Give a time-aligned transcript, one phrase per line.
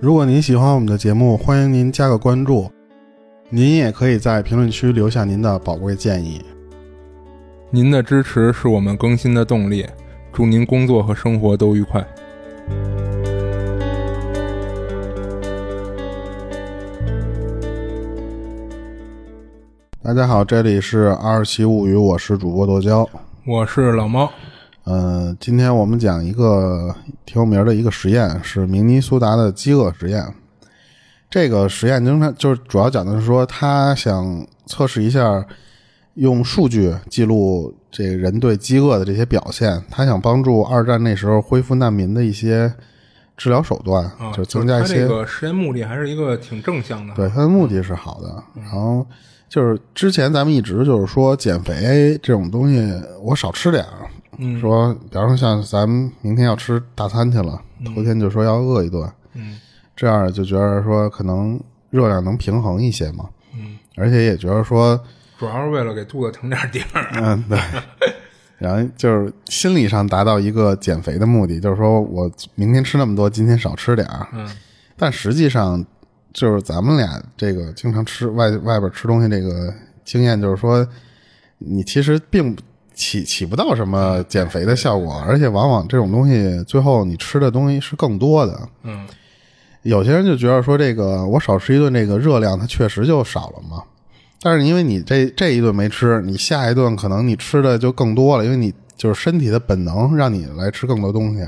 [0.00, 2.70] 如果您喜欢我们的节目，欢迎您加个关注。
[3.50, 6.40] 您也可以在评论区留下您的宝贵建议。
[7.70, 9.84] 您的支持是我们更新的动力。
[10.32, 12.06] 祝您工作和生活都愉快。
[20.00, 23.08] 大家好，这里是《二七物语》，我是主播剁椒，
[23.44, 24.30] 我是老猫。
[24.90, 30.24] 嗯，今天我们讲一个挺有名的一个实验，是明尼苏达的饥饿实验。
[31.28, 35.44] 这个实验经常就是主要讲的是说，他想测试一下
[36.14, 39.84] 用数据记录这个人对饥饿的这些表现。
[39.90, 42.72] 他想帮助二战那时候恢复难民的一些
[43.36, 45.00] 治疗手段，就增加一些。
[45.00, 47.12] 这个实验目的还是一个挺正向的。
[47.14, 48.42] 对，他的目的是好的。
[48.54, 49.06] 然后
[49.50, 54.08] 就是之前咱们一直就是说减肥这种东西，我少吃点儿。
[54.60, 57.60] 说，比方说像咱们明天要吃大餐去了，
[57.94, 59.58] 头天就说要饿一顿，嗯，
[59.96, 64.98] 这样就觉得说可能热量能平衡一些嘛，嗯，而且也觉得说，
[65.38, 67.58] 主要是为了给肚子腾点地儿，嗯，对，
[68.58, 74.48] 然后就是心理上达到一个减肥的目的，就是说我明天吃那么多，今天少吃点儿，嗯，
[74.96, 75.84] 但实际上
[76.32, 80.86] 就是咱们俩这个经常吃外外边吃东西这个经验，就是说
[81.58, 82.62] 你其实并不。
[82.98, 88.68] 起起不到什么减肥的效果，而且往往这种东西最后你吃的东西是更多的。
[88.82, 89.06] 嗯，
[89.82, 93.84] 有些人就觉得说这个我少吃一顿，这个热量它确实就少了嘛。
[94.42, 101.46] 但是因为你这这一顿没吃，你下一顿可能你吃的就更多了，因为你就是身体的本能让你来吃更多东西。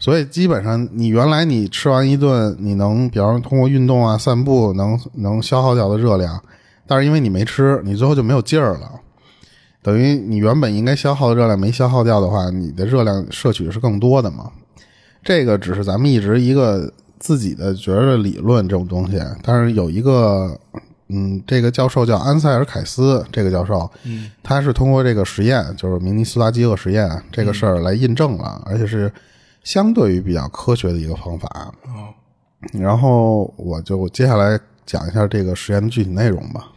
[0.00, 6.42] 所以基本上你原来你吃完一顿，你能比方说通过运动啊、散步能能消耗掉的热量，
[6.86, 8.90] 但是因为你没吃，你最后就没有劲儿了。
[9.88, 14.52] 等于你原本应该消耗的热量没消耗掉的话，你的热量摄取是更多的嘛？
[15.24, 20.54] 这个只是咱们一直一个自己的觉得理论这种东西，但是有一个，
[21.08, 29.10] 嗯，这个教授叫安塞尔凯斯，这个教授，嗯，他是通过这个实验，就是明尼苏达饥饿实验这个事儿来印证了，而且是
[29.64, 31.72] 相对于比较科学的一个方法。
[31.86, 32.12] 哦，
[32.78, 36.72] 然后我就接下来讲一下这个实验的具体内容吧。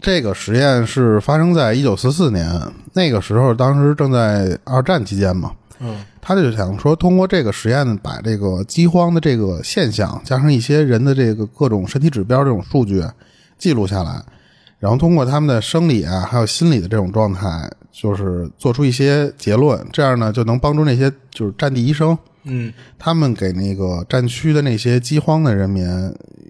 [0.00, 2.48] 这个实验是发生在一九四四年，
[2.92, 5.52] 那个时候当时正在二战期间嘛。
[5.78, 13.04] 嗯，他就想说，通过这个实验，把这个饥荒的这个现象，加上一些人的这个各种身体指标这种数据
[13.58, 14.22] 记录下来，
[14.78, 19.78] 然后通过他们的生理啊，还有心理的这种状态，就是做出一些结论。
[19.92, 25.84] 这样呢，就能帮助那些就是战地医生，嗯，他们给那个战区的那些饥荒的人民，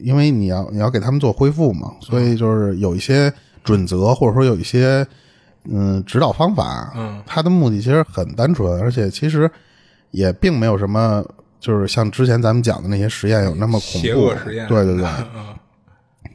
[0.01, 3.33] 因为你要你要给他们做恢复嘛，所以就是有一些
[3.65, 5.07] 准则，或者说有一些
[5.65, 6.93] 嗯指导方法。
[6.95, 9.51] 嗯，他的目的其实很单纯，而且其实
[10.11, 11.25] 也并没有什么，
[11.59, 13.99] 就是像之前咱们讲的那些实验有那么恐怖。
[14.07, 14.69] 邪恶实验。
[14.69, 15.55] 对对对，嗯，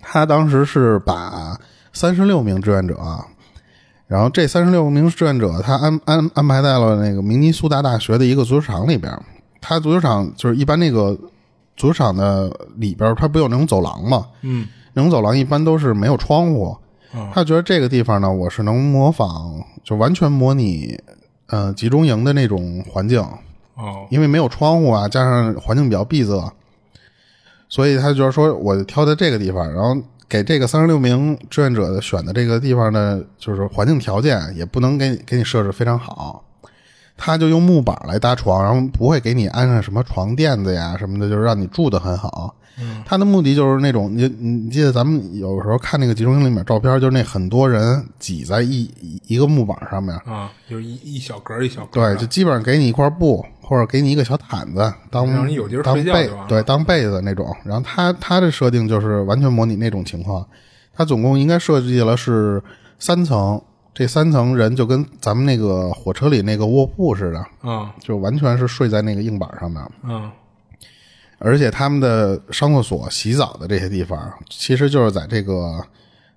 [0.01, 1.55] 他当时是把
[1.93, 2.97] 三十六名志愿者，
[4.07, 9.16] 然后这三十六名志愿者，他安安安排在了那个明尼苏达大学的一个足球场里边。
[9.61, 11.17] 他足球场就是一般那个
[11.77, 14.27] 足球场的里边，它不有那种走廊吗？
[14.41, 16.75] 嗯，那种走廊一般都是没有窗户。
[17.13, 20.97] 嗯他觉得这个地方呢，我是能模仿，就完全模拟，
[21.47, 23.19] 呃，集中营的那种环境，
[23.75, 26.53] 哦，因为没有窗户啊，加上环境比较闭塞，
[27.67, 29.93] 所以他就是说，我挑在这个地方，然后
[30.29, 36.41] 给这个三十六名志愿者选的这个地方呢，就是环境条件也不能给你给你设置非常好，
[37.17, 42.55] 他就用木板来搭床，然后不会给你安上什么床垫子呀什么的，就是让你住的很好。
[42.79, 57.53] 嗯，他的目的就是那种，你你记得咱们有时候看那个集中营里面照片，就是那很多人挤在一一一个木板上面，啊，就是一一小格一小格对，就基本上给你一块布，或者给你一个小毯子当让你有地儿当被对当被子那种。
[57.66, 60.43] 然后他他的设定就是完全模拟那种情况，
[60.95, 62.63] 他总共应该设计了是
[62.97, 63.61] 三层，
[63.94, 69.82] 这三层人就跟咱们那个火车里那个卧铺似的，啊就完全是睡在那个硬板上面。
[70.03, 70.32] 嗯
[71.43, 75.84] 而且他们的上厕所、洗澡的这些地方，其实就是在这个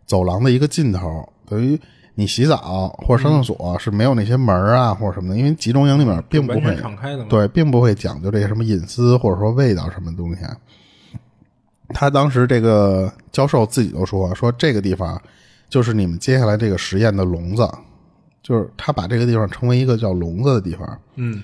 [0.06, 1.78] 走廊的一个尽头，等于
[2.14, 7.26] 你洗澡或者上厕所是没有那些门啊或者什么的，因为集中营里面并不会敞开的嘛。
[7.28, 10.40] 对，并不会讲究这些什么隐私或者说味道什么东西。
[11.90, 15.20] 他当时这个教授自己都说，说这个地方
[15.74, 17.68] 就是你们接下来这个实验的笼子，
[18.40, 20.98] 就是他把这个地方称为一个叫笼子的地方。
[21.16, 21.42] 嗯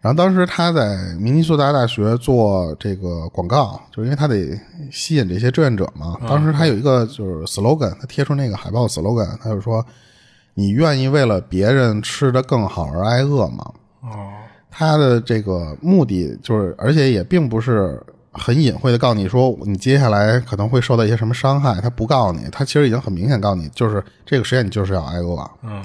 [0.00, 4.60] 然后当时他在明尼苏达大学做这个广告，就是因为他得
[4.90, 6.16] 吸引这些志愿者嘛。
[6.28, 9.86] 当时他有一个就是 slogan，他贴出那个海报 slogan，他就说
[10.54, 13.72] ：“你愿意为了别人吃得更好而挨饿吗？
[14.00, 14.32] 哦，
[14.72, 21.80] 他的这个目的就是，而且也并不是很隐晦的告诉你说，你接下来可能会受到一些什么伤害。
[21.80, 25.50] 他不告诉你，他其实已经很明显告诉你，就是这个实验你就是要挨饿。
[25.62, 25.82] 嗯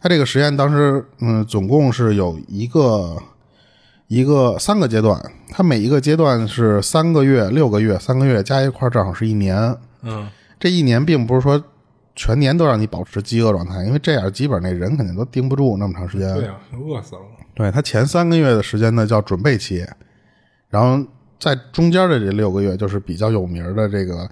[0.00, 3.20] 他这个实验当时，嗯，总共是有一个
[4.06, 5.20] 一个三个阶段，
[5.50, 9.76] 他每一个阶段是三个月、六个月、三个月加一块正好是一年。
[10.02, 10.28] 嗯
[10.60, 11.60] 这一年并不是说
[12.14, 16.32] 全年都让你保持饥饿状态，因为这样基本那人肯定都盯不住那么长时间。
[16.34, 17.22] 对呀、饿死了。
[17.54, 19.84] 对他前三个月的时间呢叫准备期，
[20.68, 21.04] 然后
[21.38, 24.28] 在中间的这六个月就是比较有名的这个，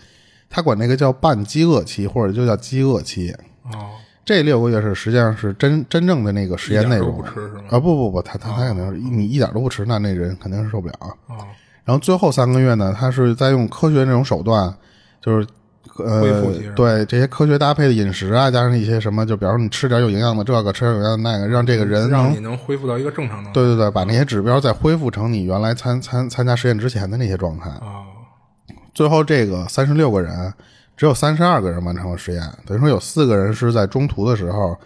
[0.51, 3.35] 他管那个叫半饥饿期或者就叫饥饿期。
[3.63, 3.91] 哦，
[4.25, 7.79] 这六个月是实际上是真真正的那个实验内容不吃是吗啊！
[7.79, 10.95] 不不不，他他他肯定是你一点都不吃，那那人肯定是受不了。
[11.29, 11.37] 哦，
[11.85, 14.73] 然后最后三个月呢，他是在用科学那种手段，
[15.21, 15.47] 就是
[15.99, 16.45] 呃
[16.75, 23.53] 对这些科学搭配的饮食啊，加上一些什么，就比方说你吃点有营养的这个，吃点有营养的那个，让这个人让你能恢复到一个正常状态。
[23.53, 27.71] 对对对，把那些指标再恢复成你原来参参参加实验之前的那些状态。
[27.81, 28.05] 哦，
[28.95, 30.53] 最后这个三十六个人，
[30.97, 34.77] 只有三十二个人完成了实验，等于说有四个人是在中途的时候，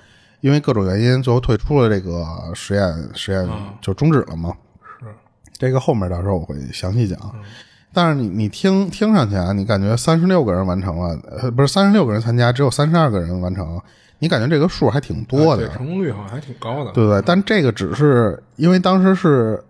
[0.40, 2.24] 因为各种原因最后退出了这个
[2.54, 3.48] 实验，实验
[3.80, 4.52] 就终止了嘛。
[5.00, 5.06] 是，
[5.58, 7.18] 这个后面到时候我会详细讲。
[7.92, 13.80] 但是你你听听上去啊，你感觉三十六个人完成了，呃，不是三十六个人参加，只有三十二个人完成，
[14.20, 16.92] 你感觉这个数还挺多的对，，成功率好像还挺高的。
[16.92, 17.22] 对不对？
[17.26, 19.62] 但这个只是因为当时是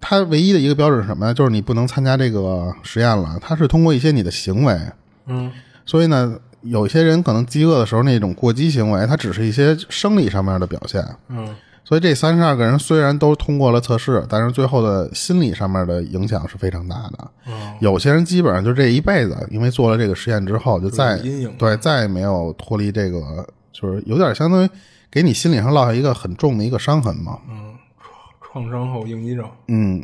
[0.00, 1.32] 它唯一的一个标准是什么呀？
[1.32, 4.78] 就是你不能参加这个实验了，它是通过一些你的行为，
[5.26, 5.50] 嗯，
[5.86, 11.02] 所以呢，有些人可能饥饿的时候那种过激行为，它只是一些生理上面的表现。
[11.28, 11.48] 嗯
[11.84, 17.30] 所以这三十二个人虽然都通过了测试，但是最后的心理上面的影响是非常大的。
[17.46, 24.70] 嗯，有些人基本上就这一辈子，因为做了这个实验之后，就再阴影对再也没有脱离这个，就是有点相当于
[25.10, 27.38] 给你心理上落下一个很重的一个伤痕嘛。
[27.50, 27.74] 嗯，
[28.42, 29.46] 创伤后应激症。
[29.68, 30.02] 嗯，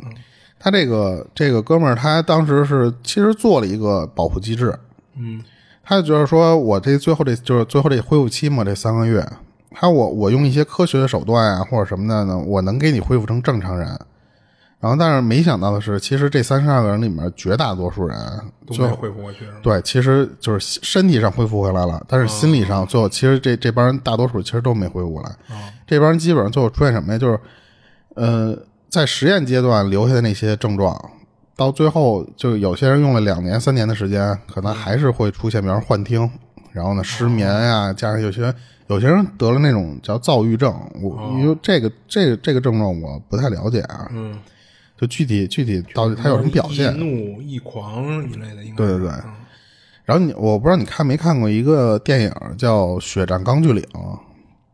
[0.59, 4.77] 他这个这个哥们儿，他当时是其实做了一个保护机制，
[5.17, 5.43] 嗯
[5.83, 9.27] 他就觉得说我这最后这就是最后这恢复期嘛，这三个月，
[9.73, 13.87] 他我我用一些科学的手段啊或者什么的呢，我能给你恢复成正常人。
[14.79, 18.17] 然后，但是没想到的是，其实这三十二个人里面绝大多数人
[18.65, 19.45] 最恢复过去？
[19.61, 25.31] 对，其实就是身体上恢复回来了，但是心理上最后其实这这帮人大多数其实都没恢复过来。
[25.85, 27.19] 这帮人基本上最后出现什么呀？
[27.19, 27.39] 就是
[28.15, 28.57] 呃，
[28.89, 30.99] 在实验阶段留下的那些症状，
[31.55, 36.27] 到最后就有些人用了两年、三年的时间，可能还是会出现，比方幻听，
[36.71, 38.53] 然后呢失眠呀、加上有些
[38.87, 44.37] 有些人得了那种叫躁郁症，我因为这个这个这个症状我不太了解啊，嗯，
[44.97, 46.97] 就具体具体到底他有什么表现易？
[46.97, 49.33] 怒、易狂一类的，应该对对对嗯。
[50.03, 53.83] 然后你我不知道你看没看过一个电影叫《血战钢锯岭》，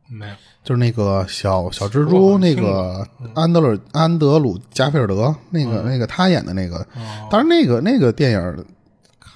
[0.10, 0.34] 没有。
[0.64, 6.86] 就是那个小小蜘蛛，那个安德鲁安德鲁加菲尔德，那个、那个他演的那个，
[7.32, 8.66] 当然那个那个电影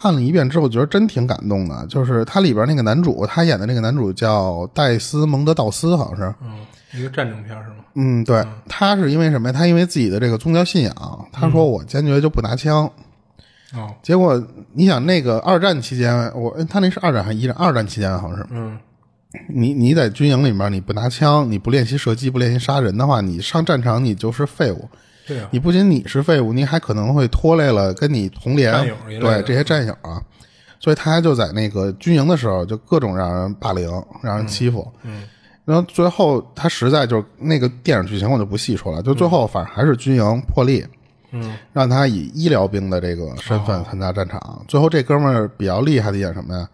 [0.01, 1.85] 看了一遍之后，觉得真挺感动的。
[1.85, 7.75] 就是他里边那个男主，他演的那个男主叫戴斯蒙德道斯，好像是，嗯，一个战争片是吗？
[7.93, 9.53] 嗯，对，他是因为什么呀？
[9.53, 12.89] 他因为自己的这个宗教信仰，他说我坚决就不拿枪。
[13.75, 14.43] 哦，结果
[14.73, 17.55] 你想，那个二战期间，我他那是二战还是一战？
[17.55, 18.79] 二战期间好像是，嗯，
[19.47, 24.89] 你你在军营里面，你不拿枪，你不练习射击，不练习杀人的话，你上战场你就是废物。
[25.27, 28.73] 对啊，你不仅你是废物，你还可能会拖累了跟你同连
[29.19, 30.21] 对这些战友啊。
[30.79, 33.87] 所以他就在那个军营的时候，就各种让人霸凌，
[34.23, 34.91] 让人欺负。
[35.03, 35.23] 嗯，
[35.63, 40.83] 然后最后他实在就是那个电影剧情我就不细说了，就最后反正还是军营破例，
[41.31, 44.65] 嗯，让他以医疗兵的这个身份参加战场。
[44.67, 46.67] 最后这哥们儿比较厉害的一点什么呀？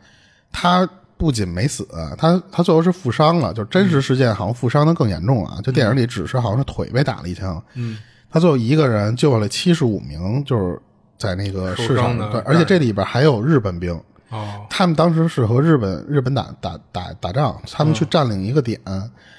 [0.54, 1.86] 他不仅没死，
[2.18, 5.60] 他他最后是负伤了，就真实事件好像负伤的更严重了。
[5.64, 7.98] 就电影里只是好像是腿被打了一枪，嗯，
[8.30, 10.80] 他最后一个人救了七十五名，就是
[11.18, 14.00] 在那个市场的对，而且这里边还有日本兵。
[14.30, 18.78] 哦，他们当时是和日本日本打打打打仗，他们去占领一个点，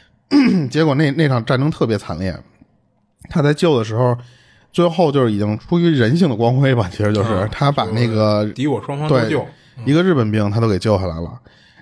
[0.71, 2.35] 结果那那场战争特别惨烈。
[3.29, 4.17] 他在救的时候，
[4.73, 9.47] 最后就是已经出于人性的光辉吧，其实就是、嗯他把那个敌我双方都对救，
[9.85, 11.39] 一个日本兵他都给救下来了。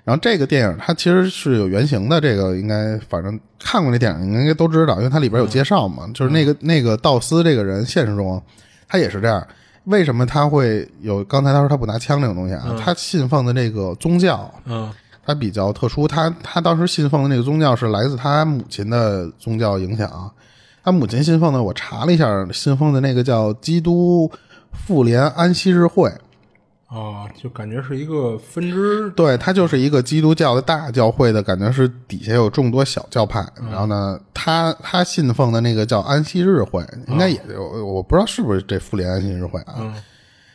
[0.07, 6.09] 然后这个电影它其实是有原型的，这个应该反正看过那电影应该都知道，因为它里边有介绍嘛。
[6.13, 8.41] 就是那个那个道斯这个人，现实中
[8.87, 9.45] 他也是这样。
[9.83, 12.73] 为什么他会有刚才他说他不拿枪这种东西啊？
[12.81, 14.89] 他信奉的那个宗教，嗯
[15.25, 16.07] 他比较特殊。
[16.07, 20.31] 他他当时信奉的那个宗教是来自他母亲的宗教影响。
[20.85, 24.31] 他母亲信奉的，我查了一下，信奉的那个叫基督
[24.71, 26.09] 复联安息日会。
[26.89, 33.45] 哦，就感觉是一个分支，对，它就是一个基督教的大教会的感觉，是底下有众多小教派。
[33.69, 39.93] 然后呢，他他信奉的那个叫安息日会，应该也有，我不知道是不是这妇联安息日会啊。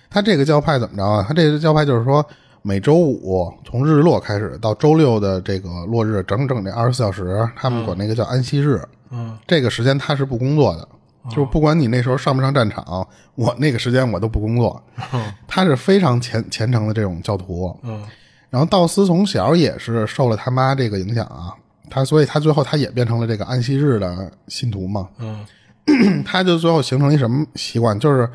[0.09, 1.23] 他这个教派怎么着啊？
[1.29, 2.25] 他这个教派就是说，
[2.63, 8.81] 每周五从日落开始到周六的这个落日，整整这二十四小时，他们管那个叫安息日。
[9.11, 10.89] 嗯，这个时间他是不工作的。
[11.31, 14.83] 就不管你那时候上不上战场，我那个时间我都不工作。
[15.47, 17.75] 他是非常虔虔诚的这种教徒。
[17.83, 18.03] 嗯，
[18.51, 21.55] 然后道斯从小也是受了他妈这个影响啊，
[21.89, 25.09] 他所以他最后他也变成了这个安息日的信徒嘛。
[25.19, 25.45] 嗯，
[26.25, 28.29] 他就最后形成一什么习惯，就是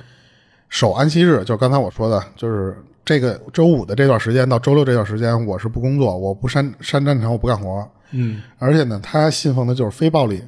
[0.69, 7.85] 守安息日，就刚才我说的，就是这个周五的这段时间到周六这段时间，我是不工作，我不上上战场，我不干活。
[8.11, 10.41] 嗯，而且呢，他信奉的就是非暴力。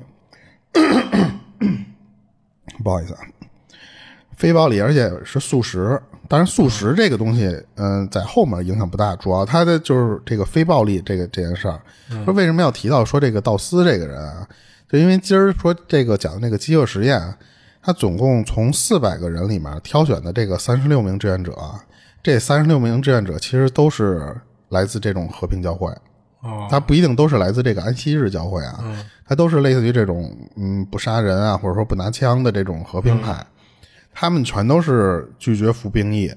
[2.83, 3.19] 不好意思啊，
[4.35, 6.01] 非暴力，而且是素食。
[6.27, 9.15] 当然，素食这个东西，嗯，在后面影响不大。
[9.15, 11.81] 主要它的就是这个非暴力这个这件事儿。
[12.23, 14.47] 说为什么要提到说这个道斯这个人啊？
[14.87, 17.19] 就因为今儿说这个讲的那个饥饿实验，
[17.81, 21.55] 他总共从四百个人里面挑选的这个三十六名志愿者，
[22.21, 25.91] 这三十六名志愿者其实都是来自这种和平教会。
[26.41, 28.81] 哦，他不一定都是来自这个安息日教会啊，
[29.27, 33.45] 他都是类似于这种嗯不杀人啊，或者说不拿枪的这种和平派，
[34.13, 36.31] 他们全都是拒绝服兵役，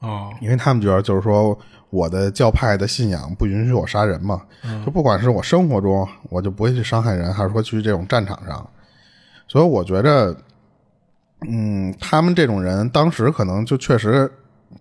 [0.00, 1.56] 哦，因为他们觉得就是说
[1.90, 4.42] 我的教派的信仰不允许我杀人嘛，
[4.84, 8.68] 就不管是我生活中我就不会去伤害人，还是说去这种战场上，
[9.46, 10.36] 所以我觉着，
[11.46, 14.28] 嗯，他们这种人当时可能就确实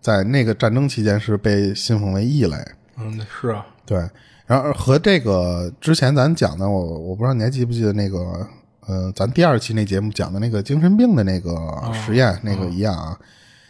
[0.02, 2.58] 在那个战争期间是被信奉为异类，
[2.98, 4.10] 嗯，是啊，对。
[4.46, 8.48] 然后和这个之前咱讲的，我我不知道你还记不记得那个，
[8.88, 11.56] 呃，咱第二期那节目讲的那个精神病的那个
[11.94, 13.18] 实验那个一样啊，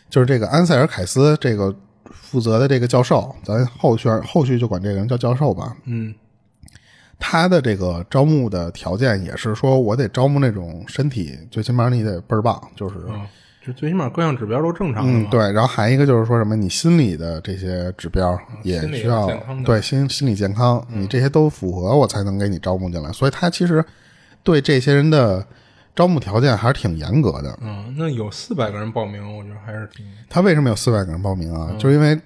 [0.10, 1.74] 就是这个安塞尔凯斯这个
[2.12, 5.78] 负责的这个教授，咱后续后续就管这个人叫教授吧。
[5.86, 6.14] 嗯，
[7.18, 12.96] 他的这个招募的条件也是说我得招募那种身体最起码你得倍儿棒，就是。
[13.66, 15.04] 就最起码各项指标都正常。
[15.08, 15.40] 嗯，对。
[15.52, 19.28] 然后还一个就是说什么，你心理的这些指标也需要
[19.66, 23.12] 对心心理健康，你这些都符合，我才能给你招募进来。
[23.12, 23.84] 所以他其实
[24.44, 25.44] 对这些人的
[25.96, 27.58] 招募条件还是挺严格的。
[27.62, 30.06] 嗯，那有四百个人报名，我觉得还是挺。
[30.30, 31.76] 他为什么有四百个人报名啊？
[31.80, 32.20] 就是因为。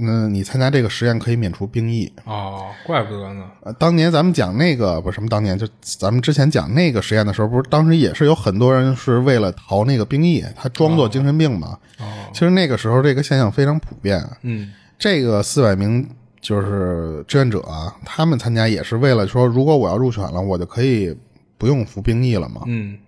[0.00, 3.44] 嗯，你参加这个实验可以免除兵役哦，怪不得呢。
[3.62, 11.78] 呃，当年咱们讲那个不是什么，当年就咱们之前讲那个实验的时候，不是当时也是有很多人是为了逃那个兵役，他装作精神病嘛。
[11.98, 14.24] 哦，其实那个时候这个现象非常普遍。
[14.42, 16.08] 嗯，这个四百名
[16.40, 21.14] 就是志愿者啊，他们参加也是为了说，如果我要入选了，我就可以
[21.58, 22.62] 不用服兵役了嘛。
[22.66, 22.98] 嗯，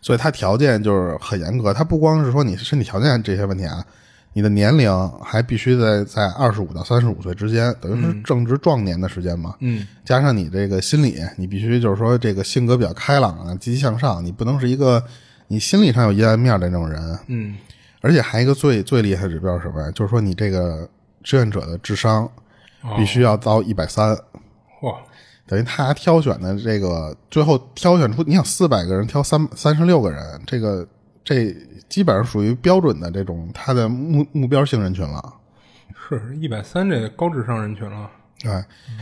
[0.00, 3.84] 所以他条件就是很严格，他不光是说你身体条件这些问题啊。
[4.36, 4.92] 你的年龄
[5.24, 9.54] 还必须在在二十五到三十五岁之间，等于是正值壮年的时间嘛。
[9.60, 15.02] 嗯，加上你这个心理，你必须就是说这个性格比较开朗啊，积极向上，你不能是一个
[15.48, 17.18] 你心理上有阴暗面的那种人。
[17.28, 17.56] 嗯，
[18.02, 19.90] 而且还一个最最厉害的指标是什么呀？
[19.92, 20.86] 就是说你这个
[21.22, 22.30] 志愿者的智商
[22.94, 24.10] 必须要到一百三。
[24.82, 24.98] 哇，
[25.46, 30.86] 等于他挑选的这个最后挑选出，你想四百个人挑三三十六个人，这个
[31.26, 31.52] 这。
[31.88, 35.34] 基本上属于标准的这种他的目目标性人群了，
[35.94, 38.10] 是一百三这高智商人群了。
[38.42, 38.50] 对，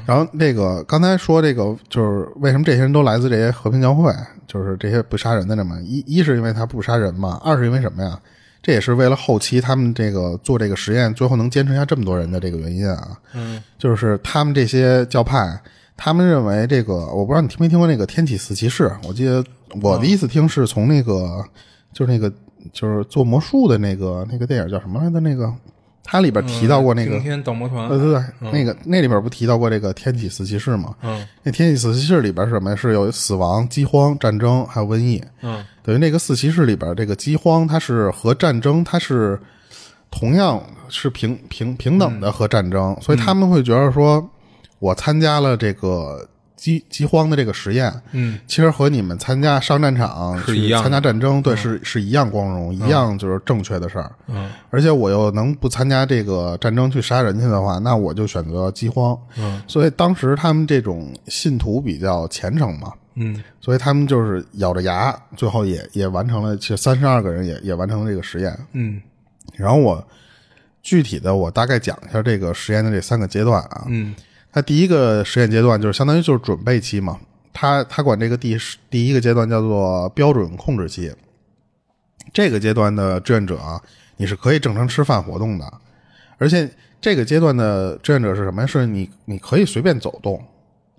[0.05, 4.15] 然后这个刚才说这个就是为什么这些人都来自这些和平教会，
[4.47, 5.81] 就是这些不杀人的人嘛。
[5.81, 8.21] 一一是因为他不杀人嘛，二是因为什么呀？
[8.63, 13.19] 这也是为了后期他们这个做这个实验，最后能坚持下这么多人的这个原因啊。
[13.33, 15.59] 嗯，就是他们这些教派，
[15.97, 18.93] 他们认为这个我不知道你听没听过那个天启四骑士？
[19.09, 19.43] 我记得
[19.81, 21.43] 我第一次听是从那个
[21.95, 22.31] 就是那个。
[22.73, 25.21] 就是做魔术的那个那个电影叫什么来着？
[25.21, 25.53] 那个
[26.03, 30.95] 它里边提到过那个天盗魔团，对对对，那个那里边不提到过这个天启四骑士吗？
[31.03, 32.75] 嗯，那天启四骑士里边是什么？
[32.75, 35.23] 是有死亡、饥荒、战争还有瘟疫。
[35.43, 39.39] 嗯，等于那个四骑士里边这个饥荒，它是和战争它是
[40.11, 44.27] 同样是平平平等的和战争，所以他们会觉得说，
[44.79, 46.27] 我参加了这个。
[46.57, 54.11] 饥饥荒的这个实验，嗯，其实和你们参加上战场是一样，参加战争，对，是是一样光荣，一样就是正确的事儿。
[54.29, 59.19] 嗯，而且我又能不参加这个战争去杀人去的话，那我就选择饥荒。
[59.37, 68.57] 嗯，所以当时他们这种信徒比较虔诚嘛，嗯，所以他们就是咬着牙，最后也也完成了，其实三十二个人也也完成了这个实验。
[68.73, 69.03] 嗯，
[69.55, 70.03] 然后我
[70.83, 73.85] 具体的我大概讲一下这个实验的这三个阶段啊。
[73.89, 74.15] 嗯。
[74.55, 77.19] 它第一个实验阶段就是相当于就是准备期嘛，
[77.53, 78.57] 他他管这个第
[78.89, 81.13] 第一个阶段叫做标准控制期。
[82.33, 83.83] 这个阶段的志愿者啊，
[84.17, 85.73] 你是可以正常吃饭活动的，
[86.39, 86.71] 而且
[87.01, 88.65] 这个阶段的志愿者是什么？
[88.65, 90.41] 是你你可以随便走动，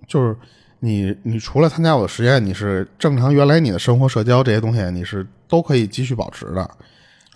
[0.06, 0.36] 就是
[0.80, 6.70] 你你除了参加我的实验，你是正常原来你的生活、社交这些东西，你是都可以继续保持的。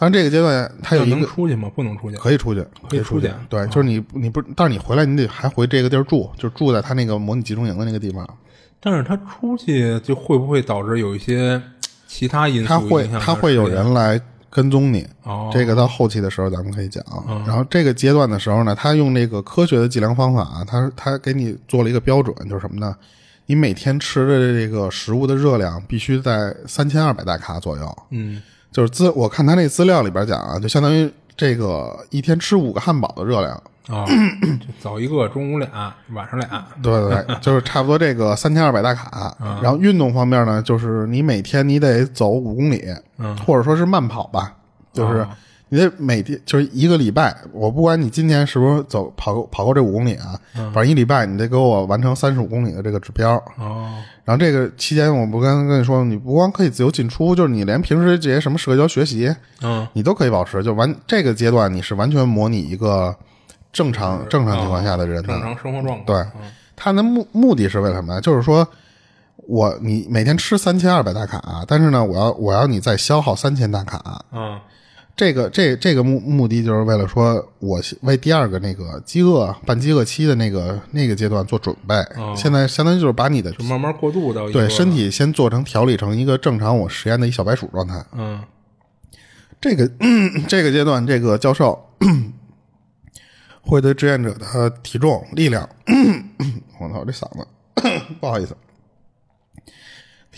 [0.00, 1.71] 但这个阶段它有一能个出去吗？
[1.76, 2.16] 不能出去。
[2.16, 8.26] 可以出去，可以出去出对，就是你你不，但是你回来你得还回这个地儿住，就住在他那个模拟集中营的那个地方。
[8.80, 11.61] 但是他出去就会不会导致有一些
[12.07, 17.04] 其他因素他会影响他会有人来跟踪你，哦，这个到后期的时候咱们可以讲。
[17.47, 22.97] 然后这个阶段的时候呢，他用那个科学的计量方法，他他给你做了一个标准，就是什么呢？
[23.45, 27.99] 你每天吃的这个食物的热量必须在三千二百大卡左右。
[28.11, 28.40] 嗯
[28.71, 33.62] 就是资我看他那资料里边讲啊，就相当于这个一天吃五个汉堡的热量。
[33.89, 34.07] 啊，
[34.61, 36.65] 就早一个，中午俩，晚上俩。
[36.81, 39.37] 对对对，就是差不多这个三千二百大卡。
[39.61, 42.85] 然后运动方面呢，就是你每天你得走五公里，
[43.19, 44.55] 嗯或者说是慢跑吧，
[44.93, 45.29] 就是哦
[45.71, 53.35] 你得每天就是一个礼拜，我不管你今天是不是走跑够跑过这五公里啊，反正一礼拜你得给我完成三十五公里的这个指标。
[53.57, 53.91] 哦，
[54.30, 60.62] 然后这个期间，我不刚刚跟你说，你不光可以自由进出，就是你连平时这些什么社交学习，嗯你都可以保持。
[60.62, 63.12] 就完这个阶段，你是完全模拟一个
[63.72, 65.30] 正常正常情况下的人的。
[65.30, 66.04] 正常生活状态。
[66.04, 66.25] 对，
[66.76, 68.20] 他的目目的是为了什么呢？
[68.20, 68.64] 就是说
[69.49, 74.25] 我你每天吃三千二百大卡，但是呢，我要我要你再消耗三千大卡。
[74.30, 74.56] 嗯
[75.21, 81.95] 这个这这个目目的就是为了说，我为第二个那个饥饿半饥饿期的那个那个阶段做准备。
[82.35, 88.03] 现在相当于就是把你的就慢慢过渡到对身体先做成调理成一个正常我实验的一小白鼠状态。
[88.17, 88.43] 嗯
[89.61, 89.87] 这个、
[90.49, 91.79] 这个阶段，这个教授
[93.61, 95.69] 会对志愿者的体重、力量，
[96.81, 97.47] 我操，这嗓子
[98.19, 98.57] 不好意思，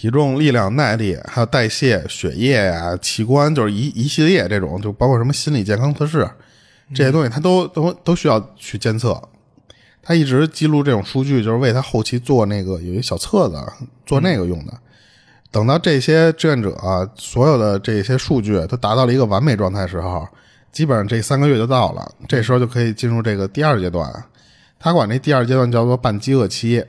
[0.03, 6.29] 体重、力量、耐力，还有代谢、血液啊、器官，就是一一系列这种，就包括什么心理健康测试
[6.93, 9.23] 这些东西，他都都都需要去监测。
[10.03, 13.57] 他一直记录这种数据，就是为他后期做那个有一小册子
[14.05, 14.73] 做那个用的。
[15.53, 20.27] 等到这些志愿者、啊、所有的这些数据都达到了一个完美状态时候，
[20.73, 24.13] 基本上这三个月就到了，这时候就可以进入这个第二阶段。
[24.81, 26.85] 他管这第二阶段叫做半饥饿期。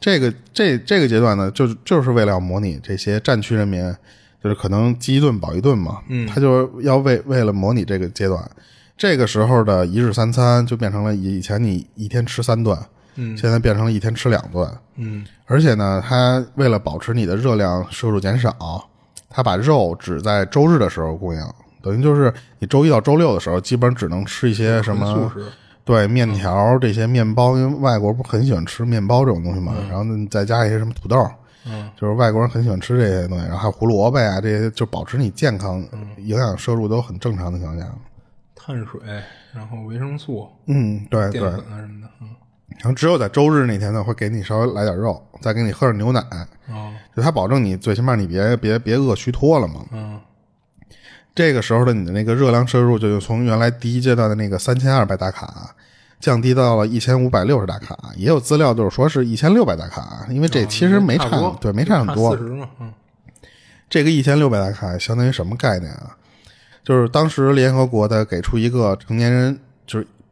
[0.00, 3.82] 这个这这个阶段呢，就就是为了要模拟这些战区人民，
[4.42, 5.98] 就是可能饥一顿饱一顿嘛。
[6.08, 8.50] 嗯，他就要为为了模拟这个阶段，
[8.96, 12.76] 这个时候的一日三餐就变成了以以前你一天吃三顿，
[13.14, 14.68] 嗯现在变成了一天吃两顿。
[14.96, 18.88] 嗯而且呢，他为了保持你的热量摄入减少，
[19.30, 21.40] 他把肉只在周日的时候供应，
[21.80, 25.32] 等于就是你周一到周六的时候，基本上只能吃一些什么
[25.86, 31.16] 对面条这些面包，因为外国不很喜欢吃面包这种东西嘛，然后呢再加一些什么土豆，
[31.64, 35.82] 嗯，就是外国人很喜欢吃这些东西，然后还有胡萝卜呀这些，就保持你健康、
[36.18, 37.86] 营养摄入都很正常的情况下。
[38.54, 39.00] 碳水，
[39.54, 41.42] 然后维生素、嗯，对对淀。
[41.52, 42.08] 粉啊什么的。
[42.20, 42.28] 嗯
[42.78, 46.20] 然后只有在周日那天呢，会给你稍微来点肉，再给你喝点牛奶，
[46.68, 49.86] 哦就他保证你最起码你别别别饿虚脱了嘛。
[49.92, 50.20] 嗯
[51.36, 55.70] 这个时候的你的那个热量摄入就从原来第一阶段的那个三千二百大卡，
[56.18, 57.96] 降低到了一千五百六十大卡。
[58.16, 62.42] 也有资料就是说是一千六百大卡，因为这其实没差，对，没差很多四。
[62.42, 62.68] 十嘛。
[62.80, 62.92] 嗯
[63.88, 66.16] 这个一千六百大卡相当于什么概念啊？
[66.82, 69.65] 就是当时联合国的给出一个成年人就是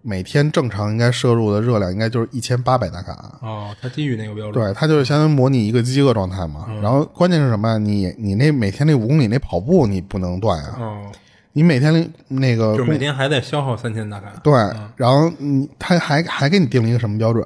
[0.06, 3.38] 每天正常应该摄入的热量，应该就是一千八百大卡。
[3.40, 4.62] 哦，它低于那个标准。
[4.62, 6.66] 对，它就是相当于模拟一个饥饿状态嘛。
[6.82, 7.78] 然后关键是什么呀？
[7.78, 11.12] 你你那每天那五公里那跑步你不能断啊，哦，
[11.54, 11.90] 你每天
[12.28, 14.30] 那那个就是每天还得消耗三千大卡。
[14.42, 14.52] 对，
[14.96, 17.42] 然后你他还还给你定了一个什么标准？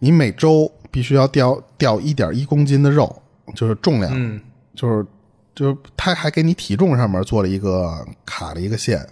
[0.00, 3.22] 你每周必须要掉掉一点一公斤的肉，
[3.54, 4.40] 就是重量，嗯
[4.74, 5.06] 就是
[5.54, 9.06] 就是他还给你体重上面做了一个卡了一个线。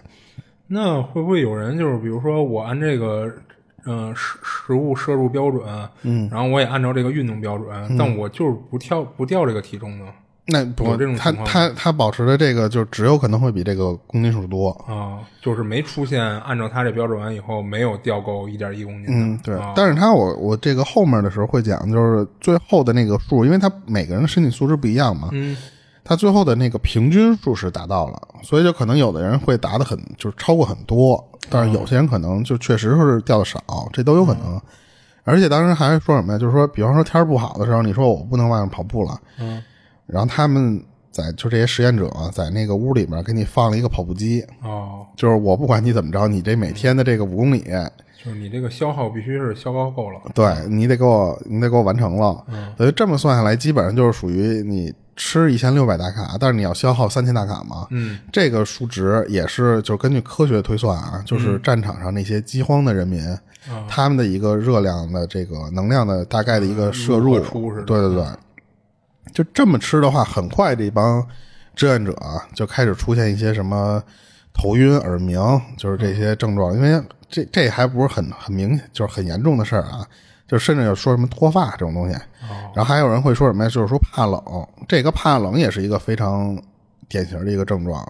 [0.67, 3.31] 那会不会有人就是，比如说我按这个，
[3.85, 5.63] 嗯、食食物摄入标准，
[6.03, 10.05] 嗯，然后我也按照这个运动标准，但我就是不跳不掉这个体重呢？
[10.49, 14.69] 那不这种，他他他保持的这个就只有可能会比这个公斤数多。
[14.87, 19.07] 啊，就是没出现按照他这标准完以后没有掉够一点一公斤。
[19.09, 19.73] 嗯，对啊。
[19.75, 25.57] 但是他我我这个后面的时候会讲，就是最后的那个数，因为他每个人的身体素质不一样嘛，嗯
[26.07, 34.57] 他最后的那个平均数是达到了，所以就可能有的人会答的很，就是超过很多，但是有些人可能就确实是掉的少，这都有可能。
[35.25, 36.39] 而且当时还说什么呀？
[36.39, 39.61] 就是说，比方说天儿不好的时候，你说我不能外面跑步了，嗯，
[40.05, 47.65] 然后他们在就这些实验者在那个屋里面给你放了一个跑步机，哦，就是我不管你怎么着，你这每天的这个五公里，
[48.23, 50.21] 就是你这个消耗必须是消耗够了。
[50.33, 52.41] 对你得给我你得给我完成了。
[52.47, 57.87] 嗯所以这么算下来，基本上就是属于你吃一千六百大卡，但是你要消耗三千大卡嘛。
[57.89, 63.21] 嗯，这个数值也是就是根据科学推算啊，就是战场上那些饥荒的人民。
[63.85, 67.37] 他们的一个热量的这个能量的大概的一个摄入，
[67.83, 68.25] 对对对，
[69.33, 71.21] 就这么吃的话，很快这帮
[71.75, 72.15] 志愿者
[72.53, 74.01] 就开始出现一些什么
[74.53, 75.37] 头晕、耳鸣，
[75.75, 76.73] 就是这些症状。
[76.75, 80.07] 因为这这还不是很很明，就是很严重的事儿啊，
[80.47, 82.15] 就甚至有说什么脱发这种东西。
[82.73, 83.69] 然后还有人会说什么呀？
[83.69, 84.41] 就是说怕冷，
[84.87, 86.57] 这个怕冷也是一个非常
[87.07, 88.07] 典型的一个症状，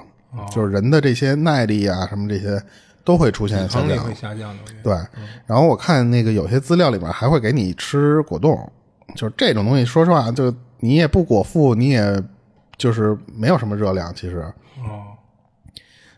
[0.51, 2.61] 就是人的这些耐力啊，什么这些。
[3.07, 4.63] 都会出现下降，会下降的。
[4.83, 4.93] 对，
[5.45, 8.69] 然后我看那个有些资料里面还会给你吃果冻，
[9.15, 9.85] 就是这种东西。
[9.85, 12.21] 说实话，就你也不果腹，你也
[12.77, 14.13] 就是没有什么热量。
[14.13, 14.41] 其实，
[14.79, 15.15] 哦，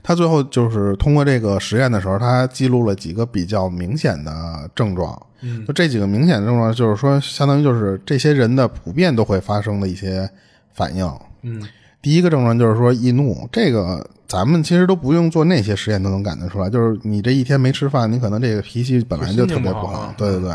[0.02, 5.20] 他最后就是通过这个实验的时候，他记录了几个比较明显的症状。
[5.42, 10.30] 嗯，就这几个明显的症状，就是说，相当于就是这些人的普遍都会发生的一些
[10.74, 11.10] 反应。
[11.44, 11.62] 嗯，
[12.02, 14.06] 第一个症状就是说易怒，这个。
[14.30, 16.70] 咱们其实都不用做那些实验，都能感觉出来。
[16.70, 20.14] 就是你这一天没吃饭，你可能这个脾气本来就特别不好。
[20.16, 20.54] 对对对。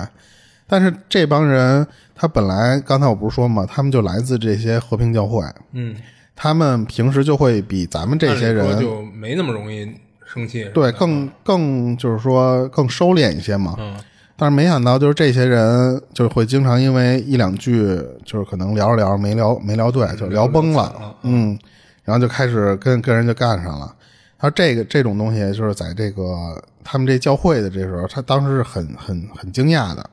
[0.69, 5.43] 但是这帮人，他本来刚才我不是说嘛，他们就来自这些和平教会。
[5.73, 5.97] 嗯。
[6.37, 9.89] 他们平时就会比咱们这些人就没那么容易
[10.25, 10.65] 生气。
[10.75, 13.75] 对，更更就是说更收敛一些嘛。
[13.79, 13.97] 嗯。
[14.37, 17.87] 但是没想到，就是这些人就会经常因为一两句，
[18.25, 21.17] 就是可能聊着聊着没聊没聊对，就聊崩了。
[21.23, 21.59] 嗯。
[22.03, 23.95] 然后就开始跟跟人就干上了，
[24.39, 30.05] 他说这个这种东西就是在这个他们这教会的这时候，他当时是很很很惊讶的，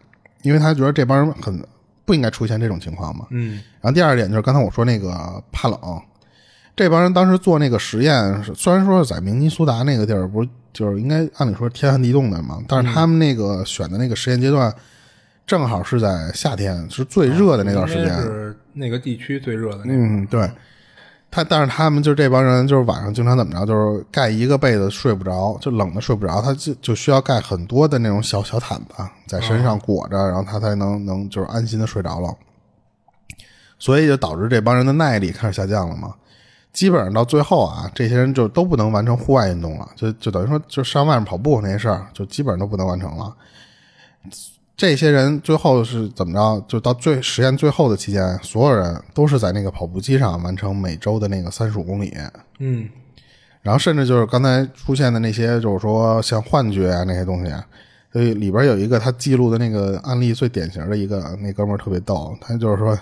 [0.44, 1.62] 因为他觉得这帮人很
[2.06, 3.26] 不应该出现这种情况嘛。
[3.32, 3.56] 嗯。
[3.82, 6.02] 然后第二点就是刚才我说那个怕冷，
[6.82, 14.74] 这帮人当时做那个实验，虽然说是在明尼苏达那个地儿，不是就是应该按理说天寒地冻的嘛，但是他们那个选的那个实验阶段，
[15.46, 19.82] 正好是在夏天，是最热的那段时间，是那个地区最热的。
[19.84, 20.50] 嗯，对。
[21.30, 28.96] 他但是他们就这帮人就是晚上经常怎么着，就是盖一个被子睡不着，就冷的睡不着，他就就需要盖很多的那种小小毯子
[29.28, 32.36] 在身上裹着，然后他才能能就是安心的睡着了。
[33.78, 36.14] 所以就导致这帮人的耐力开始下降了嘛。
[36.74, 43.36] 基本上到最后啊，这些人就都不能完成户外运动了，就就等于说就上外面跑步那些事儿，就基本上都不能完成了。
[44.78, 46.66] 这些人最后是怎么着？
[46.68, 52.12] 就到最实验最后的期间，所有人都是在那个跑步机上完成每周的那个三十五公里。
[52.58, 52.90] 嗯，
[53.62, 57.54] 然后甚至就是刚才出现的那些，就是说像幻觉啊那些东西，
[58.12, 62.98] 所以里边有一个他记录的那个案例最典型的一个，那哥们儿特别逗，他就是说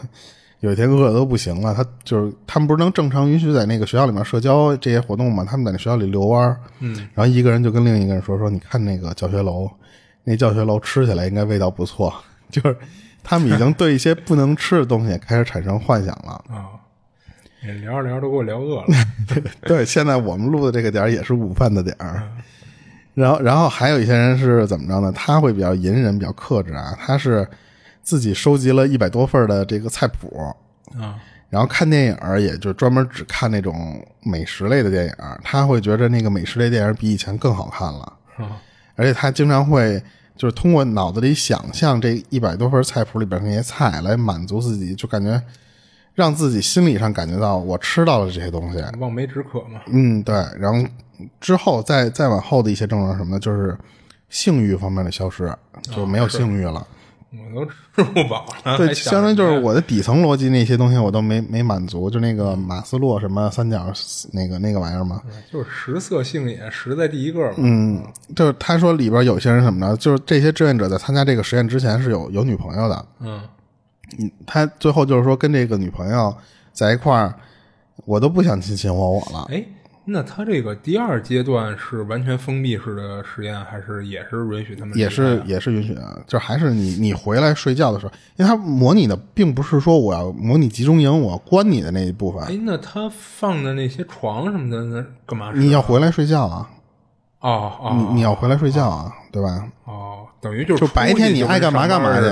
[0.60, 5.44] 有一天饿的都不行了，他就是他们不是能正常允许在那个学校里面社交这些活动嘛？
[5.44, 6.60] 他们在那学校里遛弯儿。
[6.80, 9.70] 嗯，然后一个人就跟另一个人说说，你看那个教学楼。
[10.26, 12.14] 那教学楼吃起来应该味道不错，
[12.52, 12.78] 就是
[13.24, 16.70] 他们已经对一些不能吃的东西开始产生幻想了 啊！
[17.82, 18.86] 聊着聊着都给我聊饿了。
[19.64, 22.22] 对，现在我们录的这个点儿也是午饭的点儿。
[23.16, 25.12] 然后，然后还有一些人是怎么着呢？
[25.14, 26.96] 他会比较隐忍，比较克制啊。
[27.00, 27.48] 他是
[28.02, 30.54] 自己收集了一百多份的这个菜谱
[30.98, 31.16] 啊，
[31.50, 35.14] 然后看电影也就专门只看那种美食类的电影。
[35.44, 38.62] 他会觉得那个美食类电影比以前更好看了啊，
[38.96, 40.02] 而且他经常会。
[40.40, 45.44] 就是通过脑子里想象这一百多份菜谱里边那些菜来满足自己，就感觉
[46.16, 49.82] 让自己心理上感觉到我吃到了这些东西，望梅止渴嘛。
[49.88, 50.34] 嗯，对。
[50.58, 50.90] 然后
[51.42, 53.78] 之后再再往后的一些症状什么的，就是
[54.30, 55.54] 性欲方面的消失，
[55.94, 56.88] 就没有性欲了。
[57.32, 63.86] 我都吃不饱了，对，相当于就是我的底层逻辑那些东西我都没没满足，就那个马斯洛什么三角
[64.34, 67.56] 那个那个玩意儿嘛，就是食色性也，食在第一个嘛。
[67.58, 68.04] 嗯，
[68.36, 73.06] 就是他说里边有些人什么的，就是这些志愿者在参加这个实验之前是有有女朋友的。
[73.20, 73.42] 嗯，
[74.18, 76.36] 嗯，他最后就是说跟这个女朋友
[76.74, 77.36] 在一块儿，
[78.06, 79.48] 我都不想亲亲我我了。
[79.52, 79.64] 哎。
[80.12, 84.98] 那他这个第二阶段是完全封闭式的实验，还是也是允许他们？
[84.98, 92.44] 也是也是允许啊，就还是你你回来睡觉的时候，因为他模拟的并不是说我要模拟集中营，我要关你的那一部分。
[92.44, 95.52] 哎，那他放的那些床什么的，那干嘛？
[95.54, 96.70] 你要回来睡觉啊！
[97.40, 99.66] 哦哦，你你要回来睡觉啊，对吧？
[99.86, 102.26] 哦，等于就是就白天你爱干嘛干嘛去。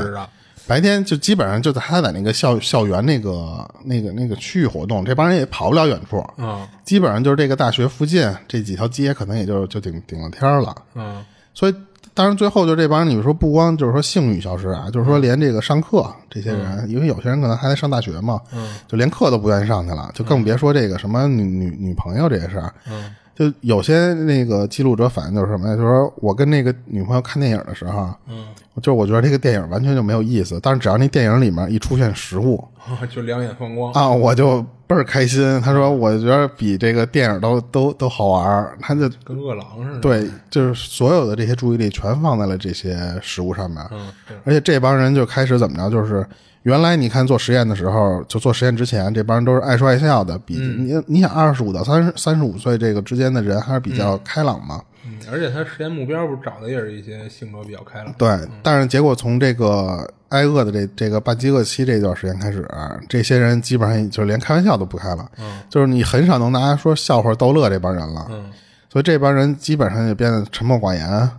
[0.67, 11.75] 白天就基本上就在他在那个校校园那个那个那个区域活动，这帮人也跑不了远处，嗯，基本上就是这个大学附近这几条街，可能也就就顶顶了天了，嗯，所以
[12.13, 22.73] 当然最后就这帮人，你说不光就是说性欲消失啊，就是说连这个上课这些人，因为有些人可能还在上大学嘛，嗯，就连课都不愿意上去了，就更别说这个什么女女女朋友这些事儿。
[22.89, 25.75] 嗯，就有些那个记录者反映就是什么呀？
[25.75, 28.45] 就是说我跟那个女朋友看电影的时候，嗯，
[28.77, 32.63] 就是我觉得这个电影完全就没有意思，但是只要那电影里面一出现食物
[33.13, 35.61] 就两眼放光啊，我就倍儿开心。
[35.61, 39.99] 他说我觉得比这个电影都都都好玩儿，他就跟饿狼似的。
[39.99, 43.85] 对，就是所有的这些注意力全放在了这些食物上面。
[43.91, 45.89] 嗯，对，而且这帮人就开始怎么着？
[45.91, 46.25] 就是
[46.67, 54.83] 原来你看做实验的时候，就做实验之前，这帮人都是爱说爱笑的，比你你想二十五到三十三十五岁这个之间的人还是比较开朗嘛。
[55.05, 58.13] 嗯，而且他实验目标不是找的也是一些性格比较开朗。
[58.17, 62.67] 对，但是结果从这个挨饿的这这个半饥饿期这段时间开始，
[63.07, 68.27] 这些人基本上就连开玩笑都不开了，嗯，就是你很少能拿说笑话逗乐这帮人了。
[68.29, 68.51] 嗯，
[68.91, 71.29] 所以这帮人基本上就变得沉默寡言，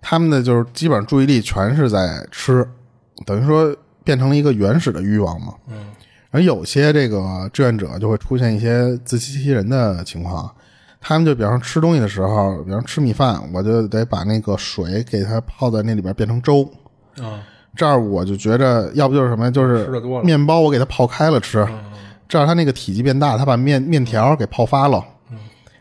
[0.00, 2.64] 他们的就是基本上注意力全是在吃，
[3.24, 3.74] 等于说
[4.06, 5.52] 变成了一个原始的欲望嘛。
[5.66, 5.88] 嗯，
[6.30, 10.48] 而有些这个志愿者就会出现一些自欺欺人的情况，
[11.00, 16.62] 他们就比方说吃东西的时候，比方吃米饭，我就得把那个水给它泡在那里边变成粥。
[17.20, 17.42] 啊，
[17.74, 19.88] 这样我就觉着，要不就是什么，就是
[20.22, 21.66] 面包我给它泡开了吃，
[22.28, 25.04] 这样它那个体积变大，它把面面条给泡发了，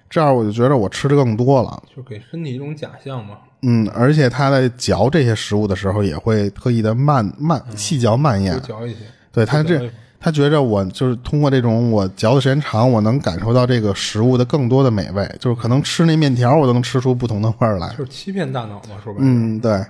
[0.10, 1.84] 这样我就觉得我吃的更多了。
[1.96, 3.38] 就给身体一种假象嘛。
[3.66, 8.60] 嗯，而且他在嚼这些食物的时候，也会特意的慢慢细嚼慢咽多。
[8.60, 9.00] 嚼一些。
[9.32, 17.90] 对他这他觉着我就是通过这种我嚼的时间长，我能感受到这个食物的更多的美味，就是可能吃那面条，我都能吃出不同的味儿来。
[17.98, 19.26] 就是欺骗大脑嘛，说白了。
[19.26, 19.84] 嗯，对。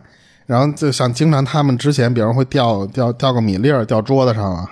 [0.46, 4.70] 然后就像经常他们之前，比方会掉掉掉个米粒儿掉桌子上了，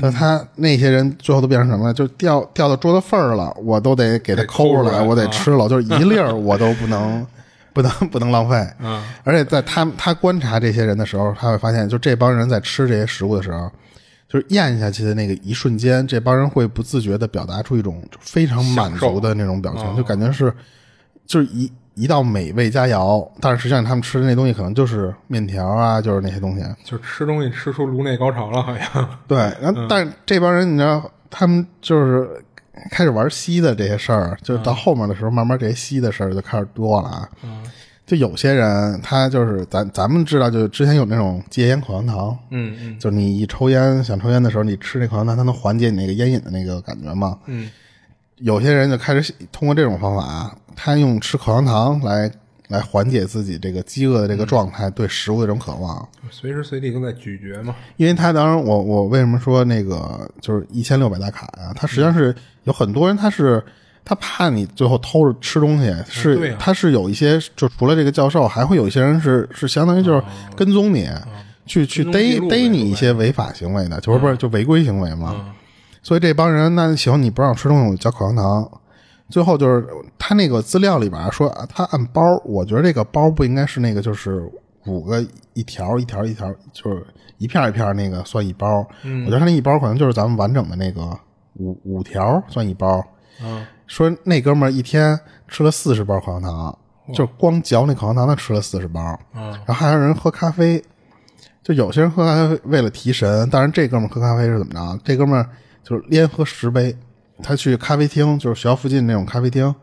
[0.00, 1.92] 但他那些人最后都变成什么呢？
[1.92, 7.26] 就掉掉到桌子缝儿了，我都得给他抠出来，我得啊吃了，就是一粒儿我都不能
[7.72, 8.56] 不能不能浪费。
[8.80, 13.70] 嗯而且在他他观察这些人的时候，他会发现，就这帮人在吃这些食物的时候，
[14.28, 20.52] 就是咽下去的那个一瞬间，这帮人会不自觉的表达出一种非常满足的那种表情，就感觉是
[21.26, 23.28] 就是一一道美味佳肴。
[23.40, 26.62] 但是实际上他们吃的那东西可能就是面条啊，就是那些东西。
[26.84, 29.08] 就是吃东西吃出颅内高潮了，好像。
[29.26, 32.44] 对，然后但是这帮人你知道，他们就是
[32.90, 37.28] 开始玩吸的这些事儿，就是到后面的时候，慢慢这些吸的事儿就开始多了啊。
[37.42, 37.62] 嗯。
[38.06, 42.98] 就有些人他就是咱咱们知道，就是之前有那种戒烟口香糖，嗯嗯。
[42.98, 47.38] 就是你一抽烟想抽烟的时候，你吃那口香糖，它能缓解你那个烟瘾的那个感觉嘛。
[47.46, 47.70] 嗯。
[48.36, 52.30] 有些人就开始通过这种方法，他用吃口香糖来
[52.68, 56.08] 来缓解自己这个饥饿的这个状态，对食物的这种渴望。
[56.30, 57.74] 随时随地都在咀嚼嘛。
[57.96, 63.62] 因为他当然我我为什么说那个就是一千六百大卡呀、他实际上是有很多人他是
[64.04, 70.22] 他怕你最后偷着吃东西，是、他是有一些就除了这个教授，还会有一些人是是相当于就是
[70.56, 71.08] 跟踪你，
[71.66, 75.34] 去去逮逮你一些违法行为的，就是不是就违规行为嘛。
[75.36, 75.52] 嗯
[76.00, 78.77] 所以这帮人那行，你不让我吃东西，我嚼口香糖。
[79.28, 79.86] 最后就是
[80.18, 84.42] 他那个资料里边说，啊他按包，我觉得这个包不应该是那个，就是
[84.86, 88.78] 五个一条一条一条，就是一片一片那个算一包。
[89.04, 91.18] 我觉得他那一包可能就是咱们完整的那个
[91.54, 93.04] 五五条算一包。
[93.42, 96.78] 嗯说那哥们儿一天吃了四十包口香糖，
[97.14, 99.00] 就光嚼那口香糖他吃了四十包。
[99.34, 100.82] 嗯然后还有人喝咖啡，
[101.62, 105.00] 就有些人喝咖啡为了提神，当然这哥们儿喝咖啡是怎么着？
[105.04, 105.48] 这哥们儿
[105.82, 106.94] 就是连喝十杯，
[107.42, 109.74] 他去咖啡厅，就是学校附近那种咖啡厅，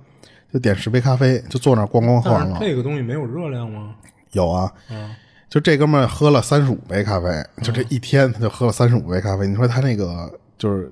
[0.53, 2.57] 就点十杯咖啡，就坐那儿咣咣喝完了。
[2.59, 3.95] 这个东西没有热量吗？
[4.31, 5.15] 有啊，嗯
[5.47, 7.27] 就这哥们儿喝了三十五杯咖啡，
[7.61, 9.47] 就这一天他就喝了三十五杯咖啡。
[9.47, 10.91] 你说他那个就是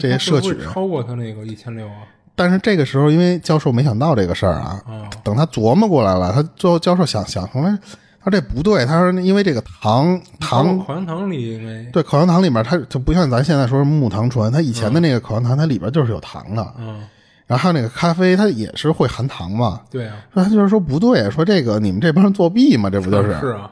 [0.00, 2.02] 这些摄取超过他那个一千六啊？
[2.34, 4.82] 但是这个时候因为教授没想到这个事儿啊，
[5.22, 7.78] 等他琢磨过来了，他最后教授想想出来，
[8.30, 11.58] 这不对，他说因为这个糖糖口香糖里
[11.92, 16.74] 对，口香糖里面它就不像咱现在说是木糖醇，它以前的那个口香糖它里边就是有糖的。
[16.78, 17.02] 嗯
[17.46, 19.80] 然后还有那个咖啡，它也是会含糖嘛。
[19.90, 23.40] 对啊说他就是说不对，说这个你们这帮人作弊嘛，这不就是？
[23.40, 23.70] 是啊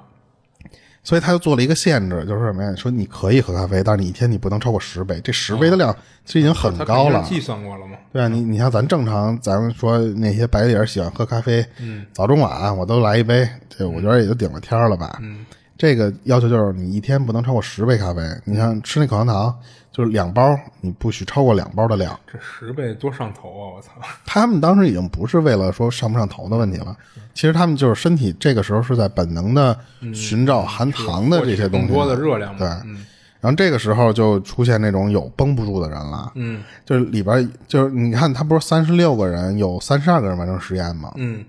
[1.06, 2.74] 所以他就做了一个限制，就是什么呀？
[2.74, 7.22] 说你可以喝咖啡，但是你一天你不能超过十杯，这十杯的量其实已经很高了。
[7.22, 7.96] 计算过了吗？
[8.12, 15.18] 对啊，你你像咱正常，咱们说那些白领喜欢喝咖啡，嗯早中晚我都来一杯，这我觉得也就顶了天儿了吧。
[15.22, 15.46] 嗯
[15.78, 18.22] 这个要求就是你一天不能超过十杯咖啡。
[18.44, 19.56] 你像吃那口香糖，
[19.96, 22.18] 就是两包，你不许超过两包的量。
[22.30, 23.64] 这十倍多上头啊！
[23.76, 23.92] 我操！
[24.26, 26.94] 他们当时已经不是为了说上不上头的问题了，
[27.32, 29.74] 其实他们就是身体这个时候是在本能的
[30.14, 32.54] 寻找含糖的这些东西，更多的热量。
[32.58, 33.06] 对，嗯
[33.40, 41.10] 然后这个时候就出现那种有绷不住的人了，嗯就是里边就是你看他不是三十六个人，有三十二个人完成实验吗？
[41.16, 41.42] 嗯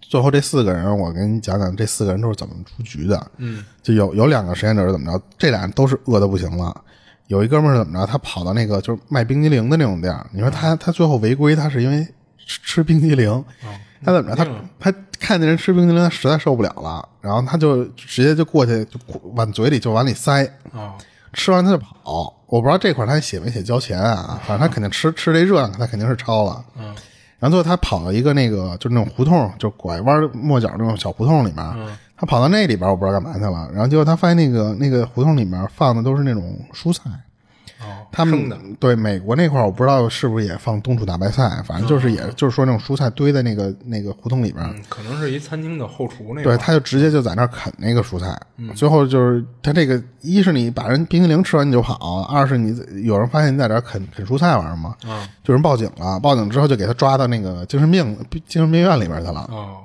[0.00, 3.30] 最后这四个人，我给你讲讲这四个人都是怎么出局的。
[3.38, 6.78] 嗯，就有有两个实验者是怎么着，这俩人都是饿的不行了。
[7.28, 12.06] 有一哥们儿怎么着，他跑到那个就是卖冰激凌的那种店儿，你说他他最后违规，他是因为
[12.46, 13.44] 吃吃冰激凌。
[14.04, 14.44] 他怎么着？
[14.80, 18.98] 他他看见人吃冰激凌，他实在受不了了，然后他就直接就过去就
[19.34, 20.44] 往嘴里就往里塞。
[20.72, 20.94] 啊，
[21.32, 26.64] 吃完他就跑，我不知道这块他写没写交钱啊，反正他肯定吃吃这热量，他肯定是超了。
[26.76, 26.86] 嗯，
[27.38, 31.64] 然后最后他跑到一个那个就是那种胡同，就拐弯抹角那种小胡同里面，
[32.22, 33.68] 他跑到那里边，我不知道干嘛去了。
[33.72, 37.10] 然后结果他发现那个那个胡同里面放的都是那种蔬菜，
[37.80, 48.40] 哦，他们对美国那块儿我不知道是不是也放冬储大白菜，反正就是也就是说那种蔬菜堆在那个那个胡同里边，嗯，可能是一餐厅的后厨那对，他就直接就在那儿啃那个蔬菜，
[48.76, 59.78] 最后就是他这个一是你把人冰淇淋吃完你就跑，二是你有人发现你在这儿啃啃蔬菜玩意儿嘛，啊就人报警了，报警之后就给他抓到那个精神病精神病院里边去了，哦，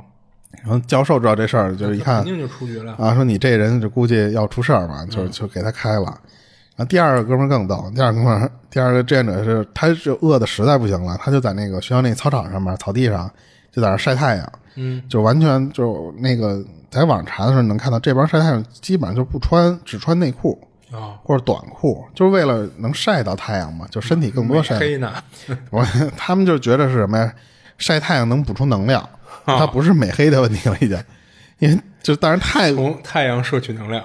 [0.64, 2.94] 然后教授知道这事儿，就是一看肯定就出局了。
[2.94, 6.06] 啊，说你这人就估计要出事儿嘛，就就给他开了。
[6.76, 13.30] 然后第二个哥们儿更逗，第二个哥们儿，第二个志愿者是，他是饿的实在不行了，他就在那个学校那操场上面草地上
[13.72, 20.60] 就在那晒太阳，嗯，就完全就那个在网上查的时候能看到，这帮晒太阳基本上就不穿，只穿内裤
[20.92, 24.78] 啊，或者短裤，就是为了能晒到太阳嘛，就身体更多晒。
[24.80, 25.12] 黑呢，
[25.72, 25.84] 我
[26.16, 27.34] 他们就觉得是什么呀？
[27.80, 29.08] 晒太阳能补充能量，
[29.48, 31.04] 它不是美黑的问题了，已经，
[31.60, 34.04] 因为就当然太从太阳摄取能量。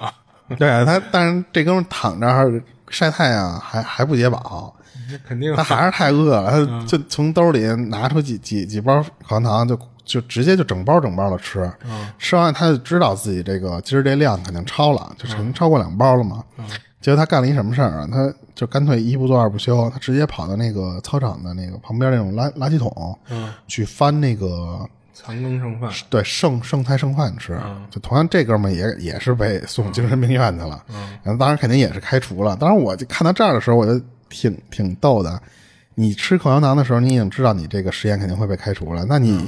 [0.57, 4.75] 对他，但是这哥们躺这儿晒太阳还还不解饱，
[5.09, 5.55] 那肯定。
[5.55, 11.71] 他还是太饿了，他就从兜里拿出几几几包口香糖，就就直接就整包整包的吃。
[12.19, 16.43] 吃完他就知道自己这个今儿这量肯定超了，就肯定超过两包了嘛。
[17.01, 18.07] 结果他干了一什么事儿啊？
[18.11, 23.17] 他就干脆一不做二不休，他直接跑到那个操场的那个旁边那种垃垃圾桶，
[23.67, 24.79] 去翻那个
[25.13, 25.89] 残羹剩饭。
[26.09, 27.57] 对剩剩菜剩饭吃，
[27.89, 30.83] 就同样这哥们儿也也是被送精神病院去了，
[31.23, 32.55] 然后当然肯定也是开除了。
[32.55, 35.39] 当然我就看到这儿的时候，我就挺挺逗的。
[35.95, 39.47] 你吃口香糖的时候，你已经知道你这个实验肯定会被开除了，那你、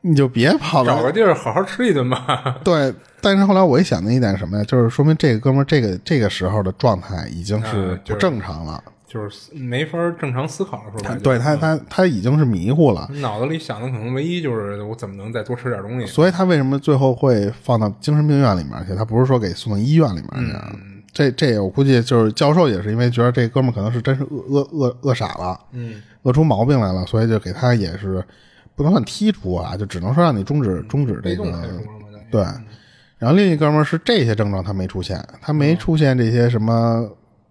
[0.00, 0.96] 你就别跑了。
[0.96, 2.56] 找个地儿好好吃一顿吧。
[2.64, 4.64] 对，但是后来我一想的一点是什么呀？
[4.64, 8.82] 就是说明这个哥们儿这个这个时候的状态已经是不正常了。
[8.84, 8.97] 就是
[9.52, 16.06] 没法正常思考的时候，他，对他他他已经是迷糊了，脑子里想的可能唯一就是我怎么能再多吃点东西。
[16.06, 18.94] 所以他为什么最后会放到精神病院里面去？
[18.94, 20.54] 他不是说给送到医院里面去。
[21.12, 28.22] 这这我估计就是教授也是因为觉得这哥们可能是真是饿饿饿饿傻了，嗯，饿出毛病来了，所以就给他也是
[28.76, 31.44] 不能算剔除啊，就只能说让你终止终止这个
[32.30, 32.42] 对。
[33.16, 37.10] 然后另一哥们儿是这些症状他没出现，他没出现这些什么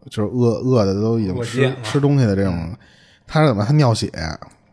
[0.09, 2.75] 就是饿饿的都已经吃吃东西的这种，
[3.25, 4.09] 他是怎么他尿血，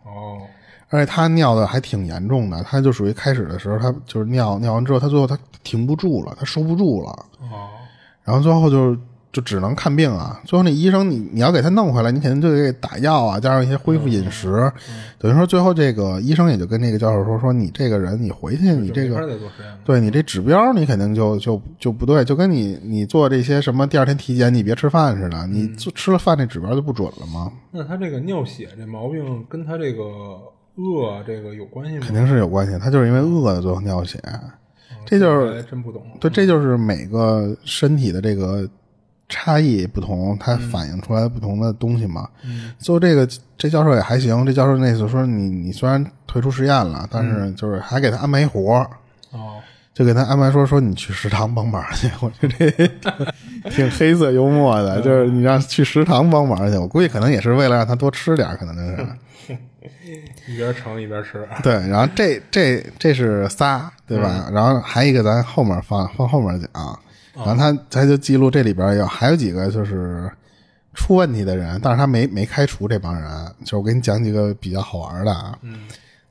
[0.04, 0.40] 哦，
[0.88, 7.68] 而且他尿的还挺严重的，他就属于开始的时候他就是尿尿完之后，他最后他停不住了，他收不住了，哦，
[8.22, 8.96] 然后最后就
[9.34, 10.40] 就只能看病啊。
[10.46, 14.72] 最后那医生你你要给他弄回来，你肯定就得给打药啊，加上一些恢复饮食。
[15.18, 19.34] 等于说最后这个医生也就跟那个教授说说你这个人你回去你这个。
[19.84, 27.50] 对你这指标你肯定就就就不对，就跟你你做这些什么第二天体检你别吃饭似的，你做吃了饭这指标就不准了吗？
[27.72, 30.02] 那他这个尿血这毛病跟他这个
[30.76, 32.04] 饿这个有关系吗？
[32.06, 34.22] 肯定是有关系，他就是因为饿的最后尿血，
[35.04, 36.02] 这就是真不懂。
[36.20, 38.68] 对，这就是每个身体的这个
[39.28, 42.28] 差异不同，它反映出来不同的东西嘛。
[42.78, 44.44] 做这个，这教授也还行。
[44.44, 48.90] 这教授那次说你，你虽然退出实验了，但是就是还给他安排一活儿，
[49.32, 49.60] 哦，
[49.92, 52.10] 就给他安排说说你去食堂帮忙去。
[52.20, 56.76] 我觉得这挺黑色幽默的，就是你让去食堂帮忙去。
[56.76, 59.08] 我估计可能也是为了让他多吃点，可能就是。
[60.46, 61.46] 一边盛一边吃。
[61.62, 64.48] 对，然后这这这是仨，对吧？
[64.52, 66.98] 然后还有一个咱后面放放后面讲，
[67.34, 70.30] 然后他他就记录这里边有还有几个就是
[70.94, 73.24] 出问题的人，但是他没没开除这帮人。
[73.64, 75.58] 就我给你讲几个比较好玩的啊，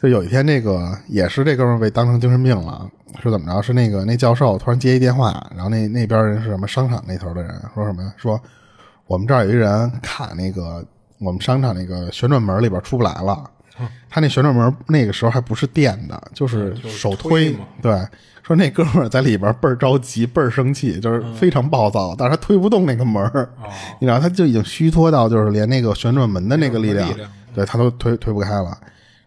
[0.02, 2.90] 就有一天这个也是这哥们儿被当成精神病了，
[3.22, 3.62] 是怎么着？
[3.62, 8.14] 是那个那教授突然接一电话，然后那那边人是什么商场那头的人说什么呀？
[8.18, 8.40] 说
[9.08, 10.86] 我们这儿有一人卡那个
[11.20, 13.50] 我们商场那个旋转门里边出不来了。
[14.08, 18.00] 他那旋转门那个时候还不是电的，就是就是手推对，
[18.44, 23.50] 说那哥们儿在里边倍儿着急，倍儿生气，就是非常暴躁，但是他推不动那个门儿，
[24.00, 27.10] 你知道，他就已经虚脱到就是连那个旋转门的那个力量，
[27.56, 28.78] 对他都推推不开了。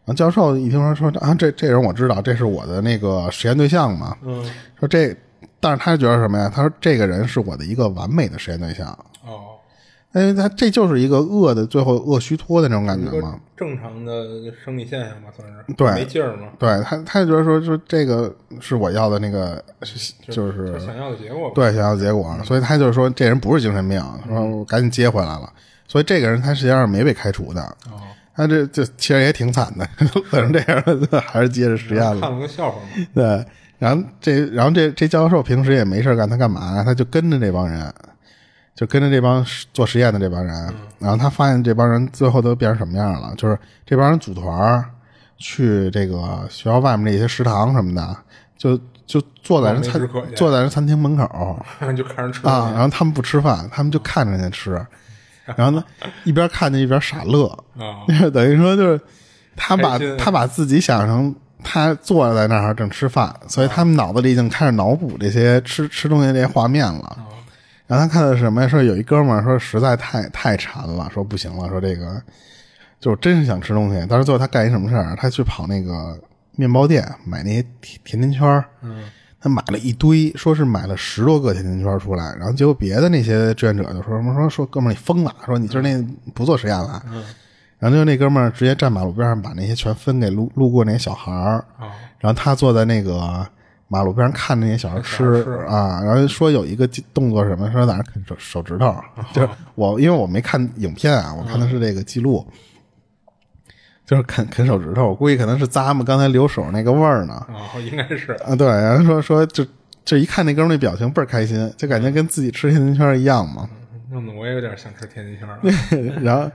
[0.05, 4.45] 然后教授一听说说啊，这这人我知道，这是我的那个实验对象嘛，嗯，
[4.79, 5.17] 说这，
[5.59, 6.53] 但是他觉得什么呀？
[6.55, 8.87] 他说这个人是我的一个完美的实验对象。
[9.25, 9.56] 哦，
[10.21, 13.39] 因为他这就是一个饿的最后饿虚脱的那种感觉嘛。
[13.57, 14.25] 正常的
[14.65, 19.63] 生理现象吧，算是对没劲儿嘛，对他，他就觉得说，说这个是我要的那个，
[20.29, 21.51] 就是就想要的结果。
[21.55, 23.99] 对想要的结果，所以他就是说，这人不是精神病，
[24.29, 25.51] 说我赶紧接回来了。
[25.89, 27.97] 所以这个人他实际上是没被开除的，哦，
[28.35, 29.89] 他这这其实也挺惨的，
[30.33, 32.21] 饿成这样了，还是接着实验了。
[32.21, 33.07] 看了个笑话嘛。
[33.15, 33.45] 对，
[33.79, 36.83] 然后这然后这这教授平时也没事干，他干嘛？
[36.85, 37.91] 他就跟着这帮人，
[38.77, 40.75] 就跟着这帮做实验的这帮人。
[41.01, 43.35] 然后他发现这帮人最后都变成什么样了？
[43.37, 44.85] 就是这帮人组团
[45.39, 48.17] 去这个学校外面那些食堂什么的，
[48.57, 51.65] 就就坐在人餐坐在人餐厅门口
[51.97, 54.71] 就看人吃啊，然后他们不吃饭，他们就看着人家吃，
[55.57, 55.85] 然后呢
[56.25, 57.47] 一边看着一边傻乐，
[57.77, 58.01] 啊，
[58.33, 59.01] 等于说就是
[59.55, 67.17] 他把他把自己想成他坐在那儿正吃饭，所以他们脑子里已经开始脑补这些吃吃东西这些画面了。
[67.87, 68.69] 然后他看到什么呀？
[68.69, 72.21] 说有一哥们儿说实在太太馋了，说不行了，说这个
[72.99, 74.07] 就是真是想吃东西。
[74.09, 75.15] 但是最后他干一什么事儿？
[75.17, 76.19] 他去跑那个
[76.53, 79.05] 面包店买那些甜甜甜圈儿嗯，
[79.41, 86.03] 他买了一堆，说是买了十多个甜甜圈出来，然后结果别的那些志愿者就说什么说说哥们儿你疯了，说你今儿那
[86.35, 87.03] 不做实验了，
[87.79, 93.47] 然后就那哥们儿直接站马路边上把那些全分给路路过那些小孩儿，啊，然后他坐在那个
[93.89, 95.25] 马路边看着那些小孩吃
[95.69, 98.95] 啊，然后说有一个动作是什么，说在那啃手手指头，
[99.33, 102.47] 就是我因为我没看影片啊，我看的是这个记录。
[104.05, 107.35] 就是啃啃手指头，我估计可能是咂摸刚才留手那个味儿呢。
[107.49, 109.67] 啊，应该是啊，对，然后说说就
[110.05, 113.69] 就一看那哥们那表情倍儿开心，就感觉跟自己吃甜甜圈一样嘛。
[114.13, 115.61] 弄得我也有点想吃甜甜圈了。
[116.23, 116.49] 然后，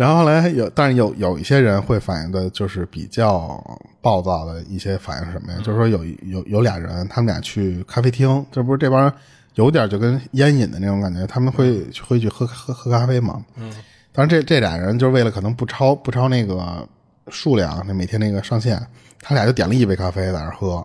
[0.00, 3.62] 然后后来有，但是有有一些人会反映的，就是比较
[4.00, 5.58] 暴躁的一些反应是什么呀？
[5.62, 9.12] 就是说有有有俩人，他们俩去咖啡厅，这不是这帮人
[9.56, 13.44] 有点就跟烟瘾的那种感觉，他们会会去喝喝喝咖啡嘛。
[13.56, 13.70] 嗯，
[14.10, 16.88] 当然这这俩人就是为了可能不超不超那个
[17.28, 18.80] 数量，那每天那个上限，
[19.20, 20.82] 他俩就点了一杯咖啡在那儿喝。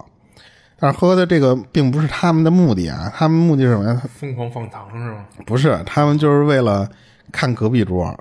[0.77, 4.01] 但是喝的这个并不是他们的目的啊，他们目的是什么呀？
[4.13, 5.25] 疯狂放糖是吗？
[5.45, 6.89] 不是，他们就是为了
[7.31, 8.13] 看隔壁桌，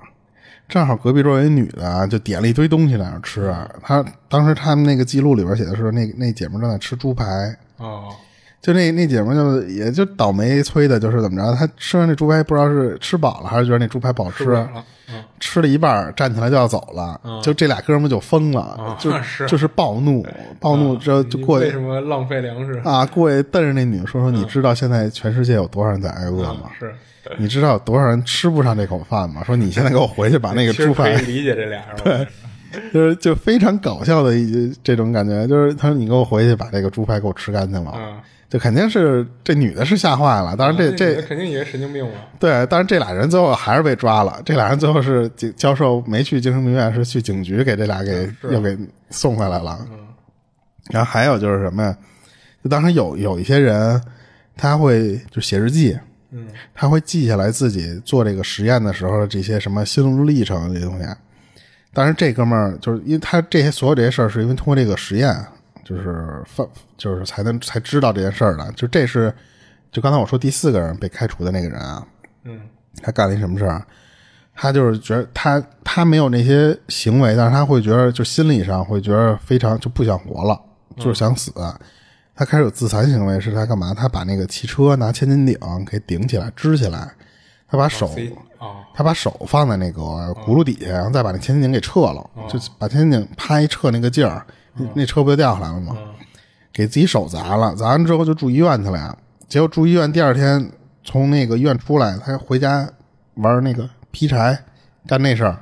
[0.67, 3.53] 正好隔壁桌有一女的就点了一堆东西在那吃。
[3.81, 8.09] 她当时他们那个记录里边写的是，那那姐们正在吃猪排，哦，
[8.65, 14.83] 就那那姐们儿就也就倒霉催的，就是怎么着，她吃完那猪排不知道是吃饱了还是觉得那猪排不好吃，吃了了。
[15.07, 20.25] 嗯，吃了一半儿站起来就要走了，就这俩哥们儿就疯了，就啊 是就是暴怒，
[20.59, 22.81] 暴怒之后就过去你为什么浪费粮食？
[22.83, 26.71] 啊，过去瞪着那女的说说，你知道现在全世界有多少人在挨饿吗？
[26.79, 26.91] 是，
[27.37, 29.43] 你知道有多少人吃不上这口饭吗？
[29.45, 31.97] 说你现在给我回去把那个猪排，理解这俩人。
[32.03, 32.27] 对，
[32.91, 37.93] 就是就非常搞笑的一这种感觉，就是他说你给我回去把这个猪排给我吃干净了，
[38.47, 40.55] 啊，就肯定是这女的是吓坏了。
[40.55, 42.13] 当然这那这肯定以为神经病了。
[42.39, 44.41] 对，但是这俩人最后还是被抓了。
[44.45, 48.77] 这俩人最后是警教授没去精神病院，是去警局给这俩给是又给
[49.09, 49.85] 送回来了。
[50.91, 51.97] 然后还有就是什么呀？
[52.63, 54.01] 就当时有有一些人
[54.55, 55.97] 他会就写日记，
[56.31, 61.05] 嗯，他会记下来自己做这个实验的时候的这些什么心路历程这些东西。
[61.93, 65.33] 当然，这哥们儿就是因为他这些所有这些事儿，是因为通过这个实验，
[65.85, 66.67] 就是发
[66.97, 68.69] 就是才能才知道这件事儿的。
[68.73, 69.33] 就这是
[69.89, 72.05] 就刚才我说第四个人被开除的那个人啊，
[72.43, 72.59] 嗯，
[73.01, 73.87] 他干了一什么事儿啊？
[74.57, 80.59] 他就是觉得他他没有那些行为，但是他会觉得就心理上会觉得非常就不想活了，
[80.97, 81.51] 就是想死。
[82.33, 83.93] 他开始有自残行为，是他干嘛？
[83.93, 87.09] 他把那个汽车拿千斤顶给顶起来支起来，
[87.67, 88.09] 他把手
[88.93, 94.45] 他把手放在那个轱辘底下，然后再把那千斤顶给撤了，就把千斤顶啪一撤那个劲儿，
[94.77, 95.95] 那那车不就掉下来了吗？
[96.71, 99.15] 给自己手砸了，砸完之后就住医院去了呀。
[99.47, 100.69] 结果住医院第二天
[101.03, 102.85] 从那个医院出来，他回家
[103.35, 104.57] 玩那个劈柴，
[105.07, 105.57] 干那事儿，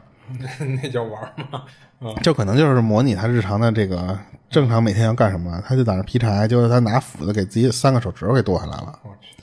[0.82, 1.64] 那叫玩吗？
[2.00, 4.18] 啊，就可能就是模拟他日常的这个
[4.50, 8.98] 正常每天要干什么，他就在那劈柴，结果他拿斧子给自己三个手指头给剁下来了。
[9.04, 9.36] 我去，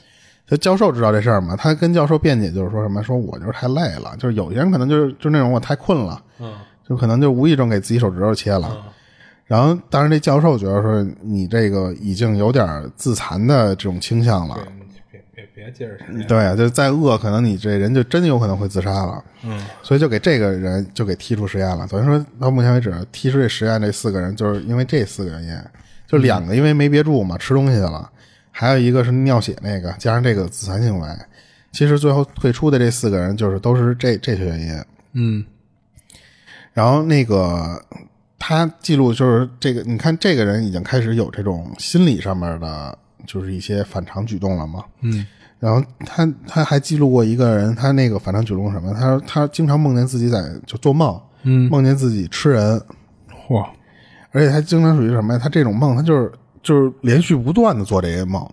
[0.45, 1.55] 这教授知道这事儿吗？
[1.55, 6.53] 他跟教授辩解就是说什么，说我就是太累了，就是有些人可能就是就那种我太困了，嗯
[6.87, 8.67] 就可能就无意中给自己手指头切了。
[8.71, 8.91] 嗯
[9.51, 14.57] 然后，当然这教授觉得说你这个已经有点自残的这种倾向了。
[15.11, 15.97] 别别别接着。
[16.25, 19.21] 对，就是再饿，可能你这人就真有可能会自杀了。
[19.43, 21.85] 嗯，所以就给这个人就给踢出实验了。
[21.87, 25.59] 等于说到目前为止，踢出这实验这四个人，就是因为这四个原因，
[26.07, 28.09] 就两个因为没憋住嘛，吃东西去了，
[28.51, 31.09] 还有一个是尿血那个，加上这个自残行为。
[31.73, 34.85] 其实最后退出的这四个人，就是都是这这些原因。
[35.11, 35.43] 嗯
[36.71, 37.83] 然后那个
[38.43, 44.83] 他记录就是这个，你看这个人已经开始有这种心理上面的，就是一些反常举动了嘛。
[45.01, 45.25] 嗯。
[45.59, 48.91] 然后他他还记录过一个人，他那个反常举动什么？
[48.95, 52.81] 他说他经常梦见自己在就做梦，嗯，梦见自己吃人，
[53.47, 53.63] 嚯，
[54.31, 55.39] 而且他经常属于什么呀？
[55.41, 56.31] 他这种梦，他就是
[56.63, 58.43] 就是连续不断的做这些梦，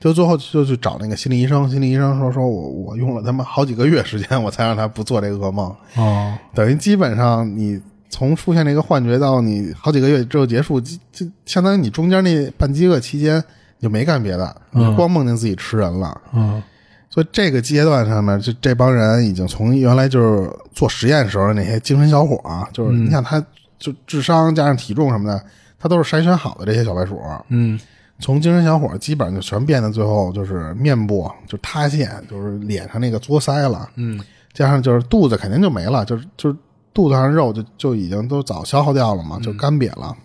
[0.00, 7.80] 就最后就去找那个心理医生，心理医生说说我我用了他妈好几个月时间，我才让他不做这个噩梦，哦，等于基本上你
[8.12, 13.42] 从出现这个幻觉到你好几个月之后结束，就就相当于你中间那半饥饿期间
[13.78, 16.20] 你就没干别的，你光梦见自己吃人了。
[16.34, 16.62] 嗯。
[17.08, 23.42] 所以这个阶段上面，就这帮人已经从原来就是做实验时候的那些精神小伙啊，就是你想他
[23.78, 25.42] 就智商加上体重什么的，
[25.78, 27.80] 他都是筛选好的这些小白鼠，嗯。
[28.20, 34.20] 从精神小伙基本上就全变得最后就是面部就塌陷，就是脸上那个作腮了，嗯。
[34.52, 36.56] 加上就是肚子肯定就没了，就是就是
[36.94, 40.16] 肚子上肉就就已经都早消耗掉了嘛，就干瘪了。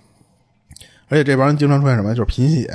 [1.10, 2.68] 而且这帮人经常出现什么，就是贫血，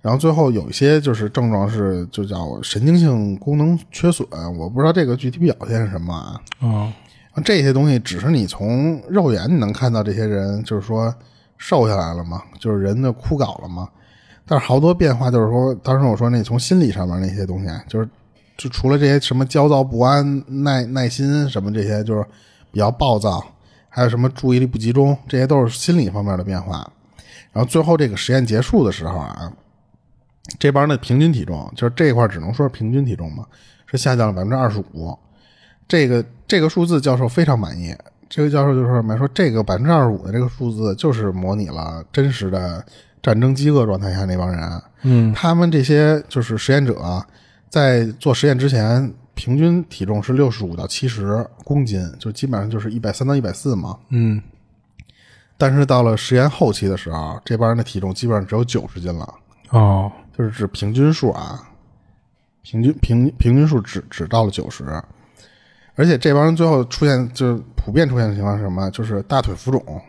[0.00, 4.26] 然后最后有一些就是症状是就叫神经性功能缺损，
[4.56, 6.40] 我不知道这个具体表现是什么啊。
[6.60, 6.92] 哦
[7.44, 11.14] 这些东西只是你从肉眼你能看到这些人就是说
[11.56, 13.88] 瘦下来了嘛，就是人的枯槁了嘛。
[14.44, 18.08] 但是好多变化就是说，当时我说那从心理上面那些东西，啊就是
[18.58, 22.26] 就除了这些什么焦躁不安、耐耐心什么这些，就是
[22.70, 23.44] 比较暴躁，
[23.88, 26.90] 还有什么注意力不集中，这些都是心理方面的变化。
[27.52, 29.52] 然后最后这个实验结束的时候啊，
[30.58, 33.44] 这帮人的平均体重，就是这块只能说是平均体重嘛，
[33.86, 35.18] 是下降了百分之二十五。
[35.88, 37.94] 这个这个数字教授非常满意。
[38.28, 39.18] 这个教授就说什么？
[39.18, 42.84] 说这个百分之二十五的这个数字就是模拟了真实的
[43.20, 44.82] 战争饥饿状态下那帮人。
[45.02, 47.26] 嗯他们这些就是实验者啊，
[47.68, 53.98] 在做实验之前，平均体重是六十五到七十公斤，就基本上就是一百三到一百四嘛。
[54.10, 54.38] 嗯
[55.56, 59.34] 但是到了实验后期的时候，这帮人的体重基本上只有九十斤了，
[59.70, 61.66] 哦就是指平均数啊，
[62.60, 64.84] 平均平平均数只只到了九十。
[65.94, 68.90] 而且这帮人最后出现就是普遍出现的情况是什么？
[68.90, 70.02] 就是大腿浮肿，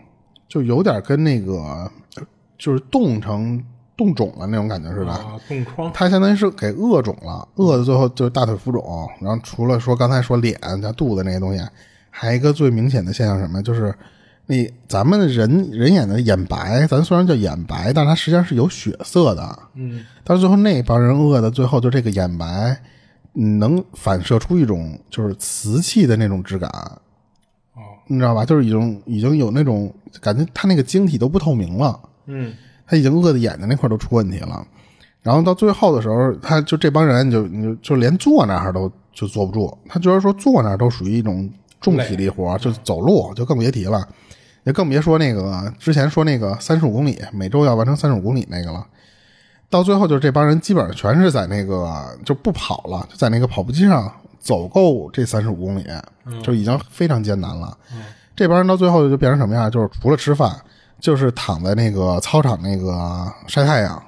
[0.50, 1.90] 就有点跟那个
[2.58, 3.64] 就是冻成
[4.02, 5.12] 冻肿了那种感觉似的。
[5.12, 8.84] 啊，冻疮他相当于是给饿肿了，饿的最后就是大腿浮肿。
[9.22, 11.64] 然后除了说刚才说脸加肚子那些东西，
[12.10, 13.62] 还有一个最明显的现象什么？
[13.62, 13.94] 就是
[14.48, 19.60] 你咱们人人眼的眼白，咱虽然叫眼白，但它实际上是有血色的。
[19.76, 22.76] 嗯但是最后那帮人饿的最后就这个眼白，
[23.36, 26.70] 嗯能反射出一种就是瓷器的那种质感。
[27.76, 28.44] 哦你知道吧？
[28.44, 32.00] 就是已经已经有那种感觉，它那个晶体都不透明了。
[32.26, 32.54] 嗯
[32.92, 34.68] 他已经饿的眼睛那块都出问题了，
[35.22, 44.06] 然后到最后的时候，他就这帮人就你就就连坐那儿都就坐不住，他觉得说坐那儿都属于一种重体力活，就走路就更别提了，
[44.66, 48.86] 也更别说那个之前说那个三十五公里每周要完成三十五公里那个了。
[49.70, 55.86] 到最后，就是这帮人基本上全是在那个就不跑了，就在那个跑步机上走够这三十五公里，
[56.44, 57.78] 就已经非常艰难了。
[58.36, 59.72] 这帮人到最后就变成什么样？
[59.72, 60.54] 就是除了吃饭，
[61.02, 64.02] 就是躺在那个操场那个晒太阳，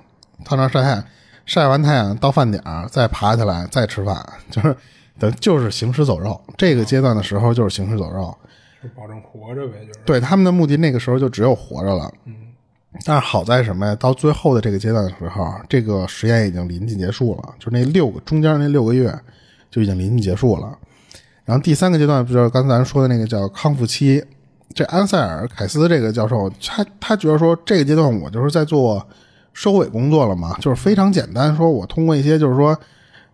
[0.46, 1.04] 操场晒太阳，
[1.46, 4.74] 晒完太阳到饭点再爬起来再吃饭，就是
[5.20, 6.40] 等就是行尸走肉。
[6.56, 8.34] 这个阶段的时候就是行尸走肉，
[8.82, 12.10] 就保证活着呗，就是对他们的目的那个时候就只有活着了。
[12.26, 12.36] 嗯
[13.04, 13.96] 但是好在什么呀？
[13.96, 19.12] 到最后的这个阶段的时候，这个实验已经临近结束了，就那六个中间那六个月
[19.72, 20.78] 就已经临近结束了。
[21.44, 24.24] 然后第三个阶段，不就是刚才咱说的那个叫康复期？
[24.74, 29.06] 这安塞尔凯斯这个教授，他他觉得说这个阶段我就是在做
[29.54, 32.78] 收尾工作了嘛，就是非常简单，说我通过一些就是说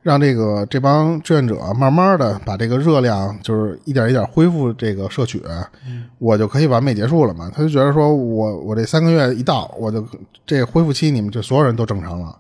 [0.02, 5.42] 让这个这帮志愿者慢慢的把这个热量就是一点一点恢复这个摄取，
[6.18, 7.52] 我就可以完美结束了嘛。
[7.54, 10.06] 他就觉得说我我这三个月一到，我就
[10.46, 12.36] 这恢复期你们就所有人都正常了，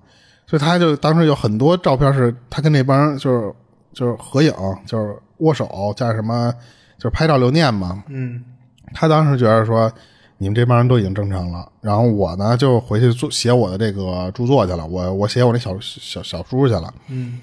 [0.46, 3.54] 所以他就当时有很多照片是他跟那帮就是
[3.94, 4.54] 就是合影，
[4.86, 6.54] 就是握手加什么
[6.98, 8.04] 就是拍照留念嘛。
[8.08, 8.44] 嗯
[8.94, 9.92] 他当时觉得说，
[10.38, 16.94] 你们这帮人都已经正常了，然后我呢就回去做写我的这个著作去了，我我写我那小小小书去了。
[17.08, 17.40] 嗯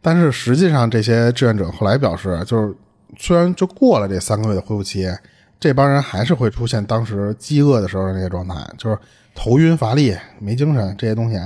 [0.00, 2.72] 但是实际上，这些志愿者后来表示，就是
[3.18, 5.10] 虽然就过了这三个月的恢复期，
[5.58, 8.96] 这帮人还是会出现当时饥饿的时候的那个状态，就是
[9.34, 11.36] 头晕乏力、没精神这些东西，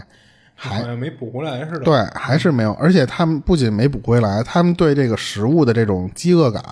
[0.54, 1.80] 还好像没补回来似的。
[1.80, 2.74] 对，还是没有。
[2.74, 6.62] 而且他们不仅没补回来，他们对这个食物的这种饥饿感，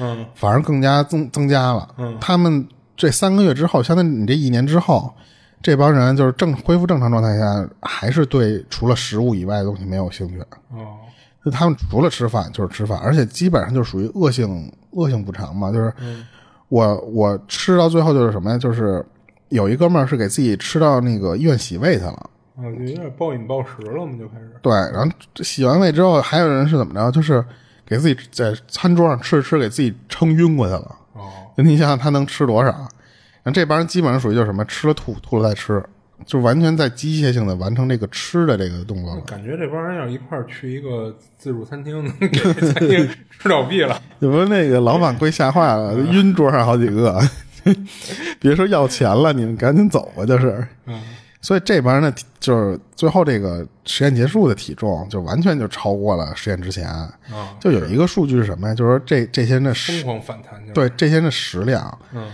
[0.00, 1.88] 嗯反而更加增增加了。
[1.98, 5.12] 嗯他们这三个月之后，相当于你这一年之后，
[5.62, 10.38] 这帮人就是正恢复正常状态下，还是对除了食物以外的东西没有兴趣。
[10.70, 10.96] 哦
[11.42, 15.72] 就他们除了吃饭就是吃饭，而且基本上就属于恶性恶性补偿嘛。
[15.72, 16.26] 就是嗯
[16.68, 18.58] 我我吃到最后就是什么呀？
[18.58, 19.02] 就是
[19.48, 22.30] 有一哥们儿是给自己吃到那个医院洗胃去了。
[22.58, 24.52] 啊，就有点暴饮暴食了嘛，就开始。
[24.60, 25.10] 对，然后
[25.42, 27.10] 洗完胃之后，还有人是怎么着？
[27.10, 27.42] 就是
[27.90, 30.96] 给自己在餐桌上吃着吃，给自己撑晕过去了。
[31.14, 32.88] 哦，你想想他能吃多少？
[33.42, 35.82] 那这帮人基本上属于就是什么，吃了吐，吐了再吃，
[36.24, 39.20] 就完全在机械性的完成这个吃的这个动作了。
[39.22, 43.08] 感觉这帮人要一块儿去一个自助餐厅，给餐厅
[43.40, 44.00] 吃倒闭了。
[44.20, 47.20] 你不那个老板被吓坏了，晕桌上好几个，
[48.38, 50.64] 别说要钱了，你们赶紧走吧，就是。
[50.86, 51.00] 嗯，
[51.40, 56.86] 所以这帮人的就是最后这个实验结束的体重，就完全就超过了实验之前。
[56.86, 58.74] 啊，就有一个数据是什么呀？
[58.74, 60.60] 就是说这这些人的食疯狂反弹。
[60.74, 62.30] 对这些人的食量嗯，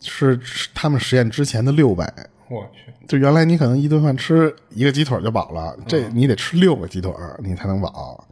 [0.00, 2.04] 是是他们实验之前的六倍。
[2.48, 8.22] 我去，就原来你可能一顿饭吃一个鸡腿就饱了，这你得吃六个鸡腿你才能饱。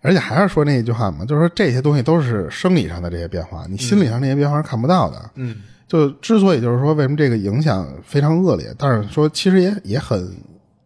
[0.00, 5.30] 而且还是说那一句话嘛，就是说这些东西都是生理上的这些变化，你心理上那些变化是看不到的。
[5.34, 5.56] 嗯，
[5.86, 10.34] 就之所以就是说为什么这个影响非常恶劣，但是说其实也也很，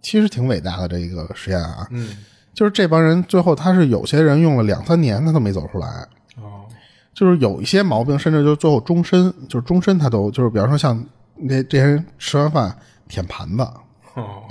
[0.02, 1.86] 其实挺伟大的这一个实验啊。
[1.90, 2.16] 嗯，
[2.52, 5.86] 就是这帮人最后他是有些人用了两三年他都没走出来，
[6.36, 6.66] 哦，
[7.14, 11.02] 就是有一些毛病，甚至就最后终身，就是终身他都就是比方说像
[11.34, 12.76] 那这些人吃完饭
[13.06, 13.62] 舔盘子，
[14.14, 14.42] 哦，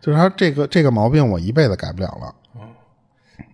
[0.00, 2.34] 就是他这个这个毛病我一辈子改不了了。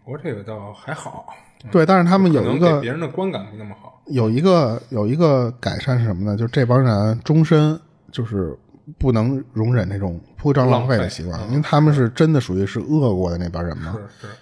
[0.04, 1.26] 不过这个倒还好，
[1.70, 4.02] 对，但是他们有一个别人的观感不那么好。
[4.06, 6.36] 有一个有一个改善是什么呢？
[6.36, 7.78] 就是这帮人终身
[8.10, 8.56] 就是
[8.98, 13.92] 不能容忍那种铺张浪费的习惯，因为他们是真的属于是饿过的那帮人嘛。
[13.92, 14.32] 是是，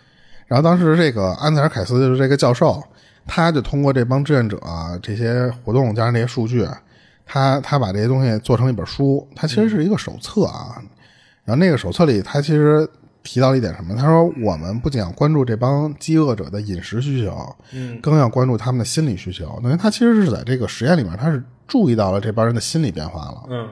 [0.46, 2.82] 然后当时这个安塞尔凯斯就是这个教授，
[3.26, 6.66] 他就通过这帮志愿者、啊、这些活动加上这些数据，
[7.26, 10.80] 他他把这些东西做成一本书，它其实是一个手册啊。
[11.44, 12.88] 然后那个手册里，他其实
[13.28, 13.94] 提到了一点什么？
[13.94, 19.60] 他说我们不仅要关注这帮饥饿者的饮食需求，嗯，更要关注他们的心理需求。
[19.62, 23.42] 等于他其实是在这个实验里面，他是注意到了这帮人的心理变化了。
[23.50, 23.68] 嗯，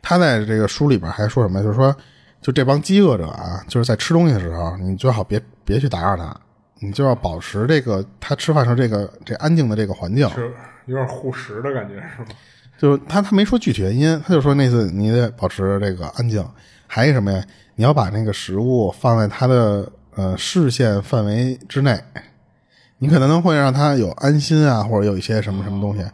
[0.00, 1.60] 他在这个书里边还说什么？
[1.60, 1.92] 就是说，
[2.40, 6.32] 就这帮饥饿者啊，就是在吃东西的时候，你最好别别去打扰他，
[6.78, 10.30] 你就要保持这个他吃饭时候这个这安静的这个环境。
[10.30, 10.52] 是
[10.86, 12.28] 有点护食的感觉，是吗？
[12.80, 16.42] 就他他没说具体原因，他就说那次你得保持这个安静。
[16.86, 17.44] 还有什么呀？
[17.74, 22.00] 你要把那个食物放在他的呃视线范围之内，
[22.98, 26.04] 你可能会让他有安心啊，或者有一些什么什么东西。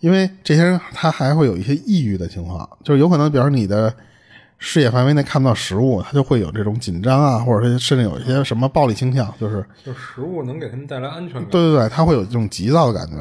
[0.00, 3.92] 因为这些人他还会有一些抑郁的情况，就是有可能，比如你的
[4.58, 11.46] 视野范围内看不到食物，他就会有这种紧张啊，或者说甚至有一些什么暴力倾向，就是就食物能给他们带来安全感。
[11.50, 13.16] 对对对，他会有这种急躁的感觉。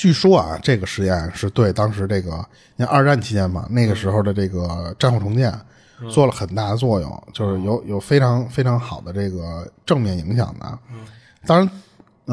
[0.00, 2.42] 据说啊，这个实验是对当时这个，
[2.74, 5.52] 你看二战期间嘛，那个时候的这个战后重建
[6.10, 10.78] 做了很大的作用，就是有有非常非常好的这个正面影响的。
[11.46, 11.70] 当然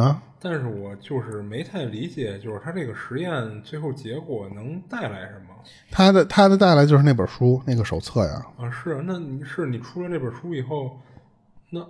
[0.01, 5.53] 啊，但是我就是没太理解，就是他这个实验最后结果能带来什么
[5.91, 8.71] 他的他的带来就是那本书那个手册呀，啊？
[8.71, 10.97] 是啊，那你是你出了这本书以后，
[11.69, 11.85] 那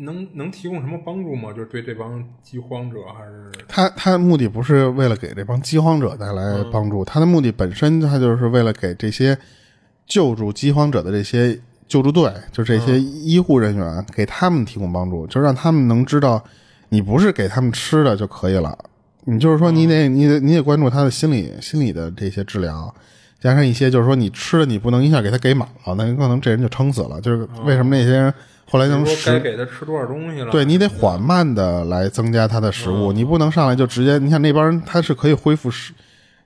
[0.00, 1.52] 能能提供什么帮助吗？
[1.52, 9.36] 就是对这帮饥荒者还是他他的目的不是为了给这帮饥荒者带来帮助，他的目的本身他就是为了给这些
[10.06, 16.42] 救助饥荒者的这些救助队，就这些医护人员，给他们提供帮助，就让他们能知道，
[16.88, 18.76] 你不是给他们吃的就可以了，
[19.24, 22.94] 你就是说你得你得你得关注他的心理心理的这些治疗。
[23.38, 27.18] 加上一些，就是说你吃的你不能一下给他给满了，那可能这人就撑死了。
[27.22, 28.34] 就是为什么那些人
[28.70, 30.50] 后来能说该给他吃多少东西了？
[30.52, 34.16] 对你得缓慢的来增加他的食物，你不能上来就直接。
[34.18, 35.92] 你看那帮人他是可以恢复食，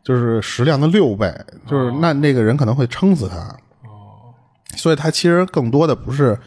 [0.02, 1.30] 就是食量的六倍，
[1.66, 3.36] 就是那那个人可能会撑死他。
[3.82, 4.32] 哦，
[4.74, 6.38] 所以他其实更多的不是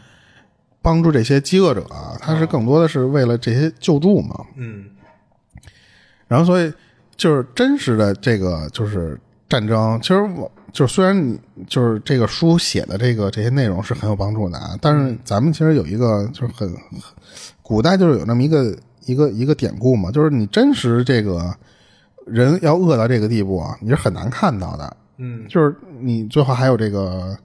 [0.82, 4.44] 帮助这些饥饿者啊，他是更多的是为了这些救助嘛。
[4.56, 4.86] 嗯
[6.26, 6.72] 然后所以
[7.16, 9.18] 就是真实的这个就是
[9.48, 16.78] 战争，其实我就是虽然你就是这个书写的这个这些内容是很有帮助的啊，但是咱们其实有一个就是很很
[17.62, 18.76] 古代就是有那么一个
[19.06, 21.54] 一个一个典故嘛，就是你真实这个
[22.26, 24.96] 人要饿到这个地步啊，你是很难看到的。
[25.16, 27.36] 嗯就是你最后还有这个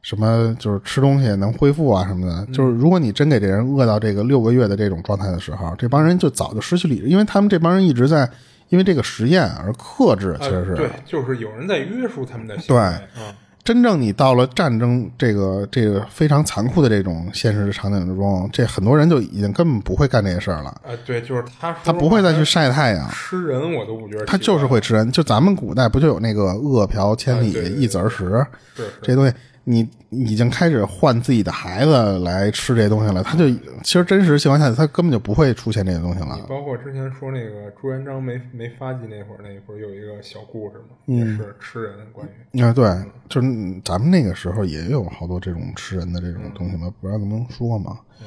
[0.00, 2.46] 什么，就是吃东西能恢复啊什么的。
[2.52, 8.28] 就是如果你真给这人饿到这个六个月的这种状态的时候，这帮人就早就失去理智，因为他们这帮人一直在
[8.72, 23.06] 因为这个实验而克制，其实是、啊对，就是有人在约束他们的行对为啊，真正你到了战争这个这个非常残酷的这种现实的场景之中，这很多人就已经根本不会干这些事儿了，啊，对，就是他他不会再去晒太阳。
[23.10, 28.42] 吃人，我都不觉得他就是会吃人，就咱们古代不就有那个饿殍千里一子而食，
[28.74, 33.48] 是是这东西，你已经开始换自己的孩子来吃这东西了，他就
[33.84, 36.36] 其实真实情况下，他根本就不会出现这些东西了。
[36.48, 42.84] 包括之前说那个朱元璋没没发迹那会儿，那会儿有一个小故事嘛，也是吃人关于啊，对，
[43.28, 43.48] 就是
[43.84, 47.98] 咱们那个时候也有好多这种吃人的这种东西嘛，不知道能不能说嘛。
[48.20, 48.26] 嗯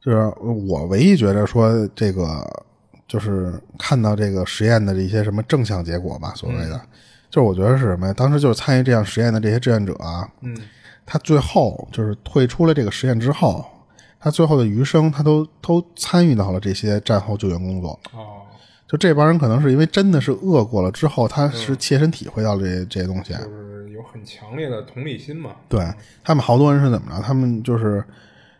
[0.00, 2.44] 就是我唯一觉得说这个，
[3.06, 6.80] 就是看到这个实验的这些什么正向结果吧，所谓的。
[7.32, 8.12] 就是我觉得是什么呀？
[8.12, 10.54] 当时就是参与这样实验的这些志愿者啊，嗯，
[11.06, 13.64] 他最后就是退出了这个实验之后，
[14.20, 17.98] 他最后的余生，他都都参与到了这些战后救援工作。
[18.12, 18.44] 哦，
[18.86, 25.52] 就这帮人可能是因为真的是饿过了之后，他是切身体会到这些这些东西，就是有很强烈的同理心嘛。
[25.70, 25.82] 对
[26.22, 27.22] 他们好多人是怎么着？
[27.22, 28.04] 他们就是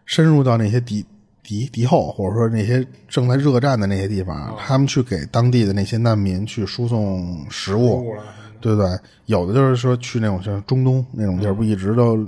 [0.06, 1.04] 深入到那些敌
[1.42, 8.16] 敌敌后，或者说那些正在热战的那些地方，他们去给当地的那些难民去输送食物。
[8.62, 8.86] 对对，
[9.26, 12.18] 有的就是说去那种像中东那种地儿，不一直都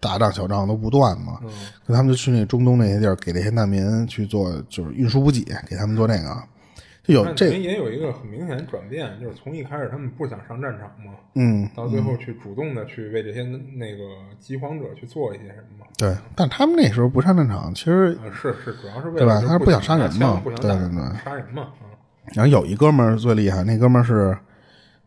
[0.00, 1.38] 打仗小仗都不断嘛？
[1.44, 1.50] 嗯，
[1.86, 6.36] 他们就去那中东那些地儿，给那些难民去做，就是运输补给，给他们做那个。
[7.04, 14.02] 就有这也有一个很明显的转变，就是从一开始他们不想上战场嘛，嗯，到最后去主动的去为这些那个
[14.40, 15.86] 饥荒者去做一些什么嘛。
[15.96, 19.40] 对，但他们那时候不上战场，其实是是主要是为对吧？
[19.40, 20.42] 他是不想杀人嘛？
[20.44, 21.68] 对对对，杀人嘛。
[22.34, 24.36] 然后有一哥们儿最厉害，那哥们儿是。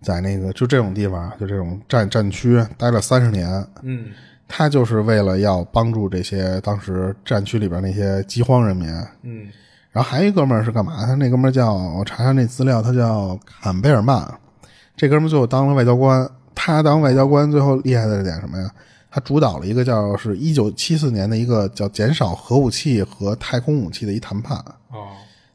[0.01, 4.11] 在那个就这种地方，就这种战战区待了三十年，嗯，
[4.47, 8.89] 他就是为了要帮助这些当时战区里边那些饥荒人民，
[9.23, 9.47] 嗯，
[9.91, 11.05] 然后还有一哥们儿是干嘛？
[11.05, 14.25] 他那哥们儿叫我查查那资料，他叫坎贝尔曼，
[14.95, 16.29] 这哥们儿最后当了外交官。
[16.55, 18.69] 他当外交官最后厉害的点什么呀？
[19.09, 24.57] 他主导了一个叫是一九七四年的一个叫减少核武器和太空武器的一谈判。
[24.89, 25.07] 哦。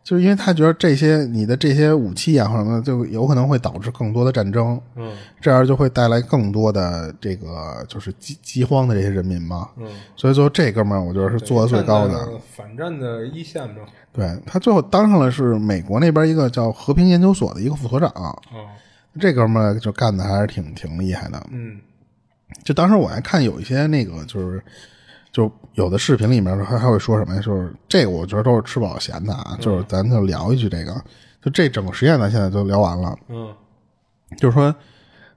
[0.04, 13.76] 就是因为他觉得这些你的这些武器啊或者什么，就有可能会导致更多的战争，嗯，这样就会带来更多的这个就是饥饥荒的这些人民嘛，嗯，所以最后这哥们儿我觉得是做的最高的，反战的一线嘛，
[14.12, 18.68] 对他最后当上了是美国那边一个叫和平研究所的一个副所长，哦，
[19.18, 21.80] 这哥们儿就干的还是挺挺厉害的，嗯，
[22.62, 24.62] 就当时我还看有一些那个就是。
[25.34, 27.42] 就有的视频里面还还会说什么呀？
[27.42, 29.58] 就是这个，我觉得都是吃饱闲的啊。
[29.60, 30.94] 就是咱就聊一句这个，
[31.42, 33.18] 就这整个实验，咱现在都聊完了。
[33.28, 33.52] 嗯，
[34.36, 34.72] 就是说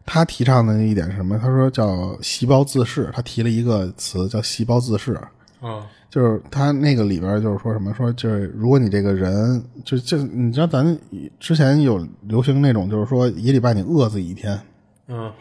[0.06, 1.40] 他提倡的一点是什么？
[1.40, 5.16] 他说叫细胞自噬，他提了一个词叫细胞自噬。
[5.62, 7.92] 啊，就是他那个里边就是说什么？
[7.96, 10.96] 说就是如果你这个人就就你知道咱
[11.40, 14.62] 之前有流行那种，就是说一礼拜你饿自己一天。
[15.08, 15.34] 嗯，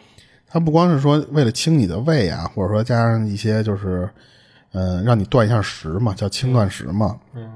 [0.47, 4.09] 他不光是说为了清你的胃啊，或者说加上一些就是。
[4.77, 7.19] 嗯，让你断一下食嘛，叫轻断食嘛。
[7.33, 7.51] 嗯，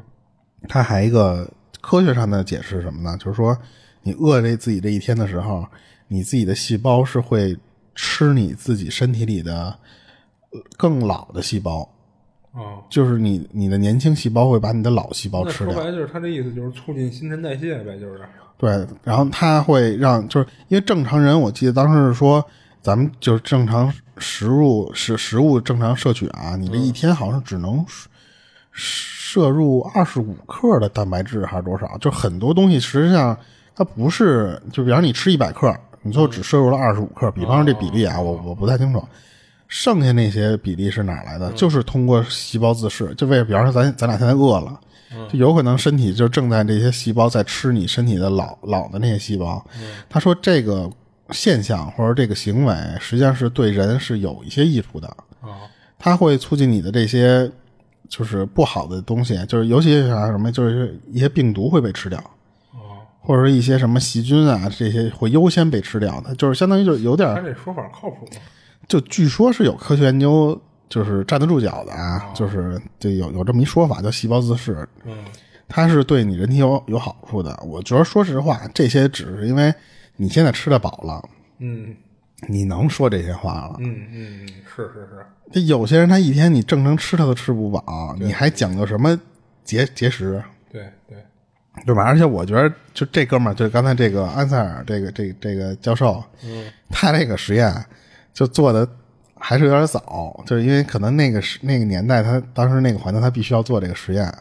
[0.67, 1.47] 它还一个
[1.79, 3.15] 科学上的解释什么呢？
[3.19, 3.55] 就是说，
[4.01, 5.63] 你饿这自己这一天的时候，
[6.07, 7.55] 你自己的细胞是会
[7.93, 9.77] 吃你自己身体里的
[10.77, 11.87] 更老的细胞。
[12.53, 15.73] 哦，就是你你的年轻细胞会把你的老细胞吃掉。
[15.73, 18.19] 说白就是他这意思，就是促进新陈代谢呗，就是。
[18.57, 22.43] 对，然后它会让，就是因为正常人，我记得当时是说。
[22.83, 27.83] 咱们就是正常食物食食物正常摄取啊，你这一天好像只能
[28.71, 31.97] 摄入二十五克的蛋白质还是多少？
[31.97, 33.37] 就很多东西实际上
[33.75, 37.29] 它不是，就比方你吃一百克，你最后只摄入了二十五克。
[37.31, 39.03] 比方说这比例啊，我我不太清楚，
[39.67, 41.51] 剩下那些比例是哪来的？
[41.53, 43.13] 就是通过细胞自噬。
[43.15, 44.79] 就为比方说咱咱俩现在饿了，
[45.31, 49.65] 就有可能身体就正在这些细胞在吃你身体的老老的那些细胞。
[50.07, 50.89] 他说这个。
[51.31, 55.07] 现象或者这个行为，实际上是对人是有一些益处的
[55.41, 55.65] 啊，
[55.97, 57.49] 它会促进你的这些
[58.09, 62.19] 就是不好的东西，就是尤其是啥什么，就是一些病毒会被吃掉
[62.71, 67.33] 啊，或者说一些什么细菌啊，这些会优先被吃掉的，就是相当于就有点。
[67.33, 68.31] 他这说法靠谱吗？
[68.87, 70.59] 就据说是有科学研究，
[70.89, 75.13] 就是站得住脚的啊，就是就有有这么一说法，叫细胞自噬，嗯，
[75.67, 77.57] 它是对你人体有有好处的。
[77.65, 79.73] 我觉得说实话，这些只是因为。
[80.21, 81.95] 你现在吃的饱了，嗯，
[82.47, 85.25] 你能说这些话了，嗯嗯，是是是。
[85.51, 89.19] 这有些人他一天你正常吃他都吃不饱，你还讲究什么
[89.63, 90.39] 节节食？
[90.71, 91.17] 对对，
[91.87, 92.03] 对吧？
[92.03, 97.73] 而且我觉得，就这哥们儿，就刚才这个安塞尔这个这个这个教授，嗯，他这个实验
[98.31, 98.87] 就做的
[99.39, 104.31] 还是有点早，就是因为可能那个时那个年代，他当时那个环境，他必须要做这个实验。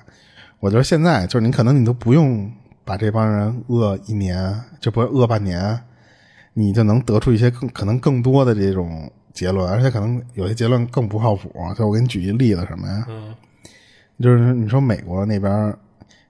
[0.58, 2.52] 我觉得现在就是你可能你都不用。
[2.90, 5.80] 把这帮人饿一年，就不是饿半年，
[6.54, 11.54] 你就能得出一些更可能更多的这种结论，而且可能有些结论更不靠谱。
[11.78, 13.06] 就我给你举一例子，什么呀？
[13.08, 13.32] 嗯，
[14.20, 15.72] 就是你说美国那边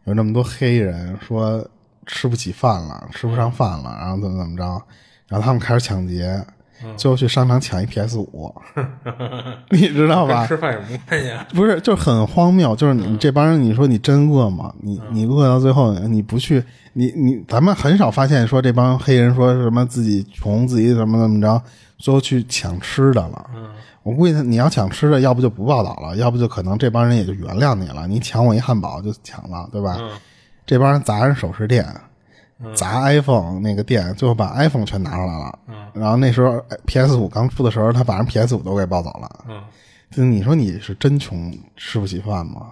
[0.05, 1.67] 有那么多黑人，说
[2.05, 4.83] 吃不起饭了，吃不上饭了，然后怎么怎么着，
[5.29, 6.45] 然后他们开始抢劫，
[6.97, 8.55] 最后去商场抢一 PS 五，
[9.71, 10.45] 你知道吧？
[10.49, 11.31] 吃饭有什么关系？
[11.55, 12.75] 不是，就是很荒谬。
[12.77, 14.73] 就是你这帮人，你说你真饿吗？
[14.81, 16.63] 你你饿到最后，你不去，
[16.95, 21.63] 你你咱们很少发现说这帮黑人说什么自己穷，自己怎么怎么着，
[21.99, 23.47] 最后去抢吃的了。
[24.03, 28.07] 我估计他你要抢吃的，要不就不报道了，要不就可能这帮人也就原谅你了。
[28.07, 29.99] 你抢我一汉堡就抢了，对吧？
[30.67, 31.85] 这帮人砸人首饰店。
[32.75, 35.59] 砸 iPhone 那个店，最后把 iPhone 全拿出来了。
[35.69, 39.45] 嗯，然后那时候 PS 五刚出的时候，他把人 PS 五都给抱走了。
[39.49, 39.63] 嗯，
[40.11, 42.67] 就你说你是真穷，吃不起饭吗？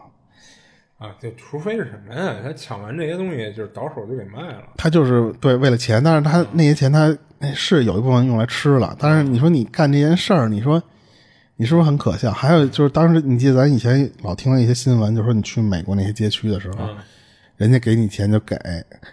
[0.98, 2.36] 啊，就除非是什么呀？
[2.42, 4.64] 他抢完这些东西，就是倒手就给卖了。
[4.76, 7.16] 他就是对为了钱，但是他那些钱他
[7.54, 8.96] 是有一部分用来吃了。
[8.98, 10.82] 但是你说你干这件事儿，你说
[11.56, 12.30] 你是不是很可笑？
[12.32, 16.78] 还有就是当时你记得咱以前老听了一些新闻，就说你去美国那些街区的时候。
[17.58, 18.56] 人家给你钱就给，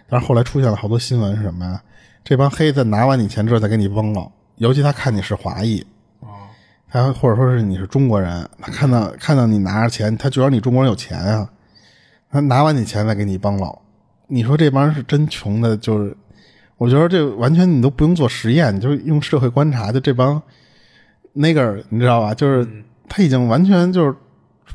[0.07, 1.81] 但是后来出现了好多新闻是什么呀？
[2.23, 5.83] 这帮黑子拿完你钱之后再给你崩了，尤其他看你是华裔，
[6.87, 11.49] 他或者说是你是中国人，他看到看到你拿着钱，他觉得你中国人有钱啊，
[12.29, 13.81] 他拿完你钱再给你崩了。
[14.27, 16.15] 你说这帮人是真穷的，就是
[16.77, 20.39] 我觉得这完全你都不用做实验，就是用社会观察，就这帮
[21.33, 22.31] 那个你知道吧？
[22.31, 22.67] 就是
[23.09, 24.15] 他已经完全就是。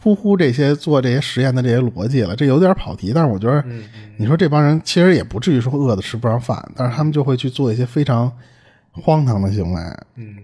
[0.03, 3.13] 出乎这些做这些实验的这些逻辑了，这有点跑题。
[3.15, 3.63] 但是我觉得，
[4.17, 8.33] 你说这帮人其实也不至于说饿的吃不上饭，但是他们就会去做一些非常
[8.93, 9.83] 荒唐的行为。
[10.15, 10.37] 嗯，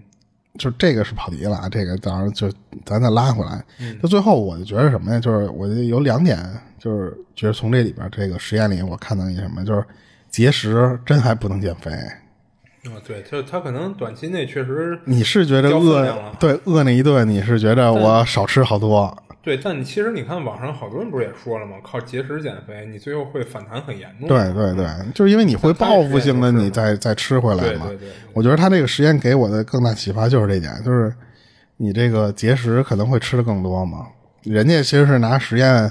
[0.59, 1.67] 就这个是跑题了啊。
[1.67, 2.51] 这个当然就
[2.85, 3.63] 咱再拉回来。
[4.01, 5.19] 就最后我就觉得什么呀？
[5.19, 6.37] 就是我有两点，
[6.77, 9.83] 就是觉得从这里边这个实验里我看到一什么，就是
[10.29, 11.91] 节食真还不能减肥。
[11.91, 19.17] 啊，对，就他可能短期内确实你是觉得饿对饿那一顿，你是觉得我少吃好多。
[19.47, 21.77] 对，但你其实你看网上好多人不是也说了吗？
[21.81, 24.27] 靠节食减肥，你最后会反弹很严重。
[24.27, 24.85] 对对对，
[25.15, 27.85] 就是因为你会报复性的你再再吃回来嘛。
[27.87, 28.09] 对对对。
[28.33, 31.15] 我觉得他这个实验给我的更大启发就是这点，就是
[31.77, 34.05] 你这个节食可能会吃的更多嘛。
[34.43, 35.89] 人家其实是拿实验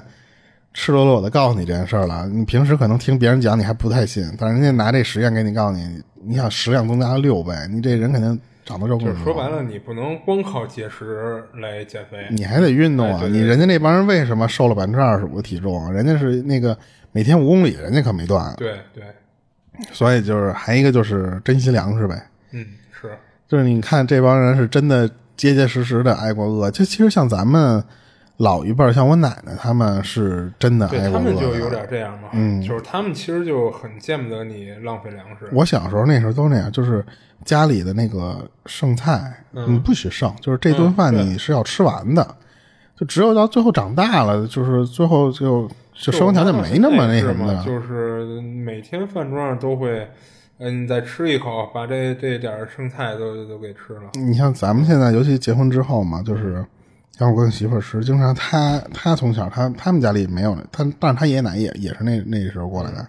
[0.74, 2.26] 赤裸裸的告诉你这件事儿了。
[2.26, 8.38] 你平时可能听别人讲你还不太信，但人家拿这实验给你告诉你，你想食量增加了六倍，你这人肯定。
[8.66, 13.22] 长得肉就是说白了，你不能光靠节食来减肥，你还得运动啊！
[13.30, 15.92] 你人家那帮人为什么瘦了百分之二十五的体重？
[15.92, 16.76] 人家是那个
[17.12, 18.52] 每天五公里，人家可没断。
[18.56, 19.04] 对对，
[19.92, 22.20] 所以就是还一个就是珍惜粮食呗。
[22.50, 26.68] 嗯，是，就是你看这帮人是真的结结实实的挨过饿。
[26.72, 27.80] 就其实像咱们
[28.38, 31.12] 老一辈，像我奶奶他们是真的挨过饿。
[31.12, 35.48] 他们就有点这样嘛，嗯，就是他们其实就很见不得你浪费粮食。
[35.52, 37.04] 我小时候那时候都那样，就是。
[37.44, 42.36] 家里的那个剩菜，你不许剩，就是这顿饭你是要吃完的。
[42.98, 50.08] 就只有到最后长大了，就是最后就就生活条件没那么那什么的，就是每天饭桌上都会，
[50.56, 54.10] 嗯，你再吃一口，把这这点剩菜都都给吃了。
[54.14, 56.64] 你像咱们现在，尤其结婚之后嘛，就是
[57.18, 63.06] 像我跟媳妇吃，经常她她从小她他们家里没有，她但是她爷爷奶奶也也是那那时候过来的。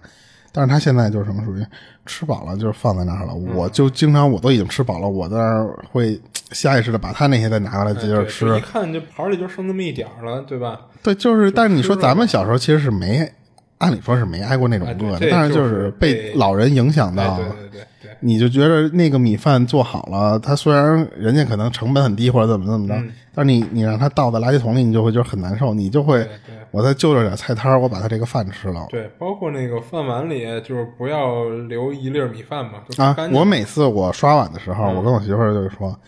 [0.58, 1.64] 但是他现在就是什么属于
[2.04, 3.32] 吃饱了，就是放在那儿了。
[3.32, 8.58] 我就经常我都已经吃饱了，我在那儿会下意识的把他那些再拿过来接着吃。
[8.58, 10.80] 一看这盘里就剩那么一点了，对吧？
[11.00, 11.48] 对，就是。
[11.48, 13.32] 但是你说咱们小时候其实是没，
[13.78, 17.36] 按理说是没挨过那种饿的，但是就是被老人影响到。
[17.36, 17.86] 对对对对。
[18.20, 22.94] 你就觉得那个米饭做好了，它虽然人家可能成本很低或者怎么怎么着，
[23.34, 26.26] 但是你你让它倒在垃圾桶里，你就会觉得很难受，你就会。
[26.70, 28.86] 我再就着点菜摊我把他这个饭吃了。
[28.90, 32.72] 对，包括那个饭碗里，就是不要留一粒米饭嘛。
[32.98, 35.98] 啊，我每次我刷碗的时候，我跟我媳妇儿就说：“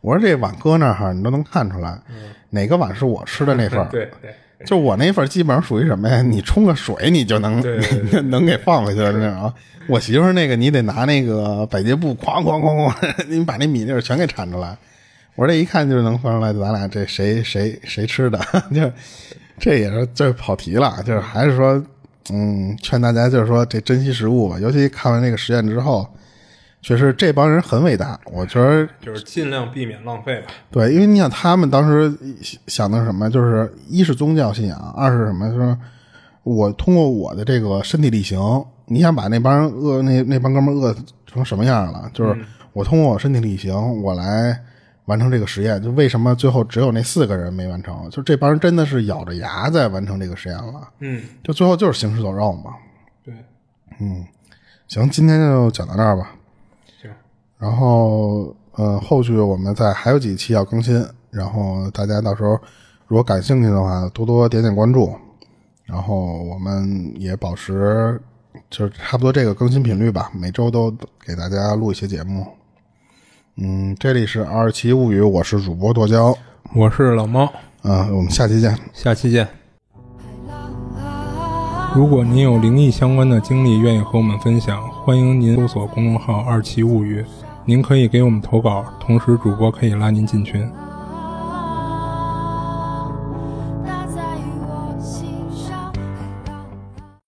[0.00, 2.00] 我说这碗搁那儿哈，你都能看出来，
[2.48, 6.22] 哪个碗是我吃的那份对 对， 就我那份基本上属于什么呀？
[6.22, 7.62] 你冲个水，你就能
[8.30, 9.52] 能给放回去了那种。
[9.88, 14.76] 我媳妇儿那个，你得拿那个百洁布，哐哐哐哐，你把那米粒全给铲出来。
[15.34, 18.38] 我这一看就能放出来，咱俩这谁谁谁吃的
[18.74, 18.90] 就。
[19.58, 21.82] 这也是这跑题了，就是还是说，
[22.30, 24.58] 嗯，劝大家就是说这珍惜食物吧。
[24.60, 26.06] 尤其看完这个实验之后，
[26.86, 28.16] 确实这帮人很伟大。
[28.26, 30.46] 我觉得就是尽量避免浪费吧。
[30.70, 32.16] 对，因为你想他们当时
[32.68, 35.50] 想的什么，就是一是宗教信仰，二是什么？
[35.50, 35.76] 就是
[36.44, 40.94] 我通过我的这个身体力行，你想把那帮人饿那那帮哥们饿
[41.26, 42.08] 成什么样了？
[42.14, 42.38] 就是
[42.72, 44.56] 我通过我身体力行，我来。
[45.06, 48.10] 完成这个实验，就为什么最后只有那四个人没完成？
[48.10, 50.88] 就这帮人真的是咬着牙在完成这个实验了。
[50.98, 52.72] 嗯，就最后就是行尸走肉嘛。
[53.24, 53.32] 对，
[54.00, 54.26] 嗯，
[54.88, 56.32] 行，今天就讲到这儿吧。
[57.58, 62.58] 然后，呃，后续我们在还有几期要更新，然后大家到时候
[63.06, 65.12] 如果感兴趣的话，多多点点关注。
[65.84, 68.20] 然后我们也保持
[68.68, 70.90] 就是差不多这个更新频率吧，每周都
[71.24, 72.44] 给大家录一些节目。
[73.56, 76.36] 嗯，这里是《二七物语》，我是主播剁椒，
[76.74, 77.44] 我是老猫，
[77.82, 79.46] 啊，我们下期见，下期见。
[81.94, 87.24] 如果您有灵异相关的经历，愿意和我们分享，欢迎您搜索公众号“二七物语”。
[87.68, 90.70] 您可以给我们投稿同时主播可以拉您进群。